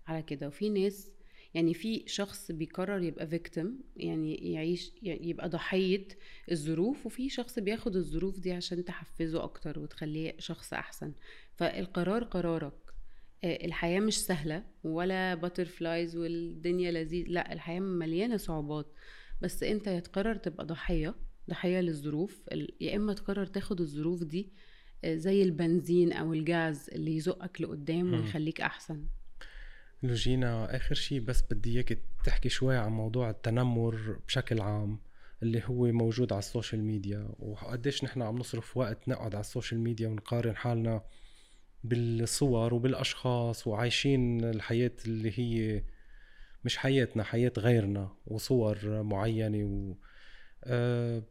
[0.07, 0.47] على كده.
[0.47, 1.11] وفي ناس
[1.55, 6.09] يعني في شخص بيقرر يبقى victim يعني يعيش يبقى ضحية
[6.51, 11.13] الظروف وفي شخص بياخد الظروف دي عشان تحفزه أكتر وتخليه شخص أحسن.
[11.55, 12.73] فالقرار قرارك.
[13.45, 18.87] آه، الحياة مش سهلة ولا butterflies والدنيا لذيذ لا الحياة مليانة صعوبات.
[19.43, 21.15] بس أنت يا تقرر تبقى ضحية
[21.51, 22.43] ضحية للظروف
[22.81, 24.53] يا إما تقرر تاخد الظروف دي
[25.05, 28.61] آه، زي البنزين أو الجاز اللي يزقك لقدام ويخليك
[30.03, 34.99] لوجينا آخر شيء بس بدي اياك تحكي شوي عن موضوع التنمر بشكل عام
[35.43, 39.46] اللي هو موجود على ال social media وقديش نحن عم نصرف وقت نقعد على ال
[39.46, 41.03] social media ونقارن حالنا
[41.85, 45.85] بالصور وبالأشخاص وعايشين الحياة اللي هي
[46.65, 49.97] مش حياتنا حياة غيرنا وصور معينة و
[50.65, 51.23] أه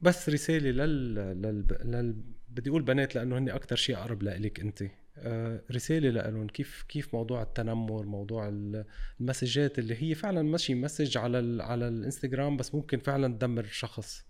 [0.00, 1.66] بس رسالة لل, لل...
[1.84, 2.16] لل...
[2.48, 4.82] بدي أقول بنات لأنه هن أكثر شيء أقرب لك انت.
[4.82, 4.90] آه،
[5.72, 8.48] رسالة لهم كيف كيف موضوع التنمر موضوع
[9.20, 14.26] المسجات اللي هي فعلا ماشي message على على الإنستغرام بس ممكن فعلا تدمر شخص.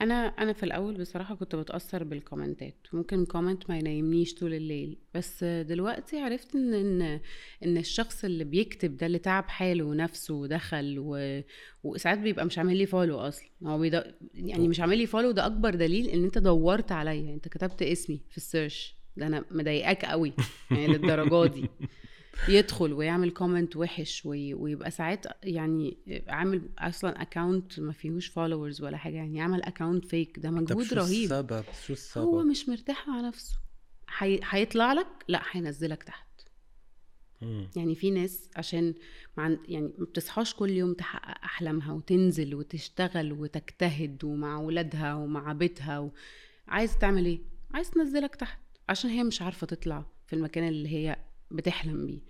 [0.00, 2.76] أنا أنا في الأول بصراحة كنت بتأثر بالكومنتات.
[2.92, 4.98] ممكن comment ما ينيمنيش طول الليل.
[5.14, 7.20] بس دلوقتي عرفت إن إن
[7.64, 11.40] إن الشخص اللي بيكتب ده اللي تعب حاله ونفسه ودخل و...
[11.84, 13.48] وساعات بيبقى مش عامل لي follow أصلا.
[13.66, 14.02] هو بيد...
[14.34, 17.34] يعني مش عامل لي follow ده أكبر دليل إن أنت دورت عليا.
[17.34, 20.32] أنت كتبت اسمي في ال search ده أنا مضايقاك قوي
[20.70, 21.68] يعني للدرجة دي.
[22.48, 25.96] يدخل ويعمل comment وحش ويبقى ساعات يعني
[26.28, 30.94] عامل أصلا account ما فيهوش followers ولا حاجة يعني يعمل account fake ده مجهود شو
[30.94, 31.24] رهيب.
[31.24, 33.56] السبب؟ شو السبب؟ هو مش مرتاح مع نفسه.
[34.50, 36.28] هيطلع لك؟ لا هينزلك تحت.
[37.76, 38.94] يعني في ناس عشان
[39.36, 45.98] مع يعني ما بتصحاش كل يوم تحقق أحلامها وتنزل وتشتغل وتجتهد ومع ولادها ومع بيتها
[45.98, 46.10] و...
[46.68, 47.40] عايز تعمل إيه؟
[47.74, 48.58] عايز تنزلك تحت.
[48.88, 51.16] عشان هي مش عارفة تطلع في المكان اللي هي
[51.50, 52.20] بتحلم بيه.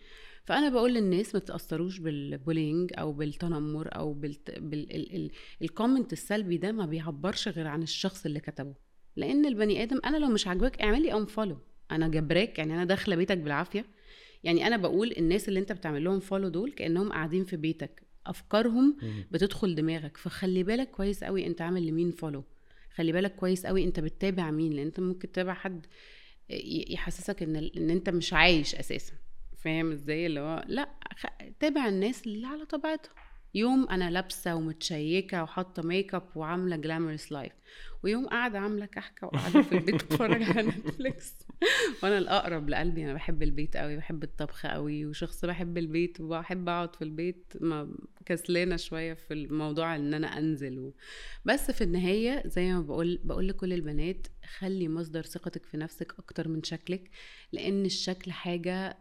[0.45, 4.51] فأنا بقول للناس ما تتأثروش بال bullying أو بالتنمر أو بالت...
[4.59, 5.31] بال...
[5.63, 8.75] ال comment السلبي ده ما بيعبرش غير عن الشخص اللي كتبه.
[9.17, 11.59] لأن البني آدم أنا لو مش عاجباك اعمل لي unfollow
[11.91, 13.85] أنا جبراك يعني أنا داخلة بيتك بالعافية.
[14.45, 18.03] يعني أنا بقول الناس اللي أنت بتعمل لهم follow دول كأنهم قاعدين في بيتك.
[18.27, 18.97] أفكارهم
[19.31, 20.17] بتدخل دماغك.
[20.17, 22.45] فخلي بالك كويس قوي أنت عامل لمين follow
[22.95, 24.73] خلي بالك كويس قوي أنت بتتابع مين.
[24.73, 25.87] لأن أنت ممكن تتابع حد
[26.91, 29.13] يحسسك إن إن أنت مش عايش أساسا.
[29.65, 30.89] فاهم إزاي؟ اللي هو لأ
[31.61, 33.11] تابع الناس اللي على طبيعتها
[33.55, 37.53] يوم أنا لابسة ومتشيكة وحاطة ميك اب وعاملة glamorous life
[38.03, 41.35] ويوم قاعدة عاملة كحكة وقاعدة في البيت بتفرج على نتفليكس
[42.03, 46.97] وأنا الأقرب لقلبي أنا بحب البيت قوي بحب الطبخ قوي وشخص بحب البيت وبحب أقعد
[46.97, 47.95] في البيت ما
[48.27, 50.95] كسلانة شوية في الموضوع إن أنا أنزل و...
[51.45, 54.27] بس في النهاية زي ما بقول بقول لكل البنات
[54.59, 57.11] خلي مصدر ثقتك في نفسك أكتر من شكلك
[57.53, 58.99] لأن الشكل حاجة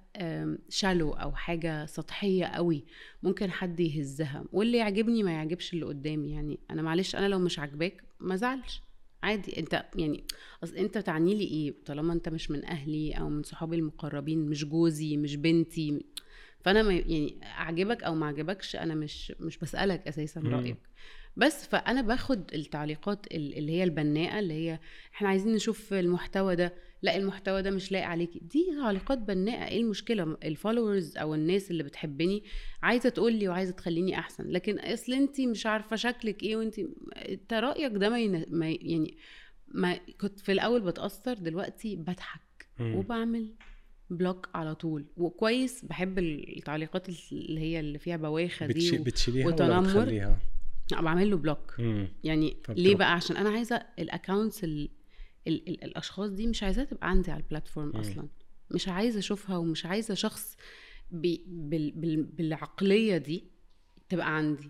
[0.70, 2.86] شالو أو حاجة سطحية قوي
[3.24, 7.60] ممكن حد يهزها واللي يعجبني ما يعجبش اللي قدامي يعني أنا معلش أنا لو مش
[7.60, 8.87] عاجباك ما زعلش
[9.24, 9.60] عادي.
[9.60, 10.24] انت يعني
[10.64, 14.66] اصل انت تعني لي إيه طالما انت مش من أهلي أو من صحابي المقربين مش
[14.66, 16.06] جوزي مش بنتي؟
[16.60, 20.78] فانا ما يعني اعجبك أو ما اعجبكش أنا مش مش بسألك أساسا رأيك.
[21.38, 24.80] بس فانا باخد التعليقات اللي هي البناءة اللي هي
[25.14, 26.74] إحنا عايزين نشوف المحتوى ده.
[27.02, 29.68] لا المحتوى ده مش لايق عليكي دي تعليقات بناءة.
[29.68, 32.44] إيه المشكلة؟ الفولورز أو الناس اللي بتحبني
[32.84, 34.48] عايزة تقول لي وعايزة تخليني أحسن.
[34.50, 36.76] لكن أصل انت مش عارفة شكلك إيه وانت
[37.16, 39.18] أنت رأيك ده ما, ما يعني
[39.68, 43.54] ما كنت في الأول بتأثر دلوقتي بضحك وبعمل
[44.10, 45.06] block على طول.
[45.18, 49.98] وكويس بحب التعليقات اللي هي اللي فيها بواخة دي بتشيليها وتنمر.
[49.98, 51.76] ولا بعمل له block
[52.24, 54.64] يعني ليه بقى؟ عشان أنا عايزة ال accounts
[55.48, 58.28] ال ال الأشخاص دي مش عايزاها تبقى عندي على ال platform أصلا.
[58.72, 60.58] مش عايزة أشوفها ومش عايزة شخص
[61.12, 63.44] بي بال بال بالعقلية دي
[64.10, 64.70] تبقى عندي.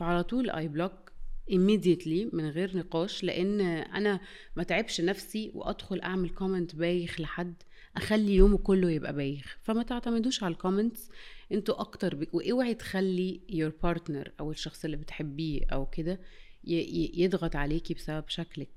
[0.00, 1.12] فعلى طول I block
[1.50, 4.20] immediately من غير نقاش لأن أنا
[4.56, 7.54] ما تعبش نفسي وأدخل أعمل comment بايخ لحد
[7.96, 9.58] أخلي يومه كله يبقى بايخ.
[9.62, 11.10] فما تعتمدوش على ال comments
[11.52, 12.26] أنتوا أكتر ب...
[12.32, 16.20] وأوعي تخلي your partner أو الشخص اللي بتحبيه أو كده
[16.64, 17.22] ي...
[17.22, 18.68] يضغط عليكي بسبب شكلك.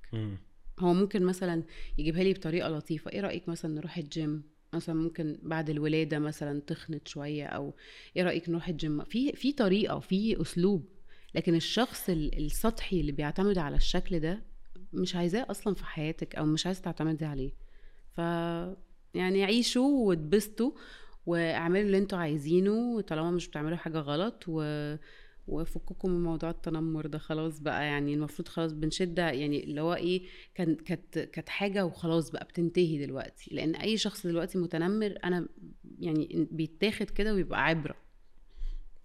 [0.80, 1.64] هو ممكن مثلا
[1.98, 3.12] يجيبها لي بطريقة لطيفة.
[3.12, 7.74] إيه رأيك مثلا نروح الجيم مثلا ممكن بعد الولادة مثلا تخنت شوية أو
[8.18, 10.86] إيه رأيك نروح الجيم في في طريقة في أسلوب.
[11.36, 14.44] لكن الشخص ال- السطحي اللي بيعتمد على الشكل ده
[14.94, 17.52] مش عايزاه أصلا في حياتك أو مش عايزه تعتمدي عليه.
[18.12, 18.18] ف
[19.14, 20.72] يعني عيشوا واتبسطوا
[21.26, 24.62] واعملوا اللي أنتوا عايزينه طالما مش بتعملوا حاجة غلط و
[25.48, 30.24] وفككم من موضوع التنمر ده خلاص بقى يعني المفروض خلاص بنشد يعني اللي هو إيه
[30.56, 33.56] كان كانت كانت حاجة وخلاص بقى بتنتهي دلوقتي.
[33.56, 35.48] لأن أي شخص دلوقتي متنمر أنا
[36.00, 38.07] يعني بيتاخد كده ويبقى عبرة.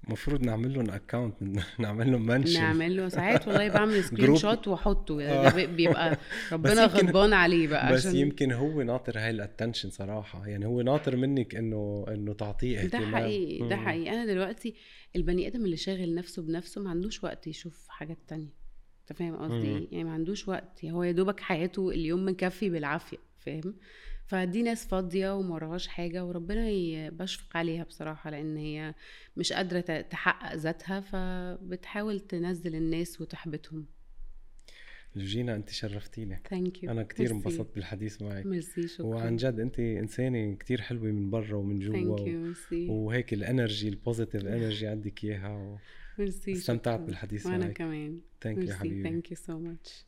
[0.06, 1.34] المفروض نعمل لهم account
[1.78, 4.36] نعمل لهم mention نعمل له ساعات والله بعمل screen.
[4.36, 5.48] shot وأحطه آه.
[5.48, 6.18] ده بي- بيبقى
[6.52, 10.80] ربنا غضبان عليه بقى بس عشان يمكن هو ناطر هاي ال attention صراحة يعني هو
[10.82, 13.76] ناطر منك إنه إنه تعطيه ده اهتمام حقيقي ده.
[13.76, 14.74] حقيقي أنا دلوقتي
[15.16, 18.52] البني آدم اللي شاغل نفسه بنفسه ما عندوش وقت يشوف حاجات تانية
[19.10, 19.68] أنت فاهم قصدي.
[19.68, 23.74] إيه يعني ما عندوش وقت هو يا دوبك حياته اليوم مكفي بالعافية فاهم
[24.26, 28.94] فدي ناس فاضية وما وراهاش حاجة وربنا بشفق عليها بصراحة لأن هي
[29.36, 33.86] مش قادرة تحقق ذاتها فبتحاول تنزل الناس وتحبطهم.
[35.16, 36.42] جينا انت شرفتيني.
[36.50, 38.46] thank you أنا كتير انبسطت بالحديث معك.
[38.46, 39.06] ميرسي شكرا.
[39.06, 42.92] وعن جد انت إنسانة كتير حلوة من برا ومن جوا thank و...
[42.92, 45.78] وهيك ال energy ال positive energy عندك إياها
[46.18, 47.00] ميرسي استمتعت.
[47.00, 47.76] بالحديث وأنا معك.
[47.76, 48.20] كمان.
[48.40, 49.02] thank you حبيبي.
[49.02, 50.06] thank you so much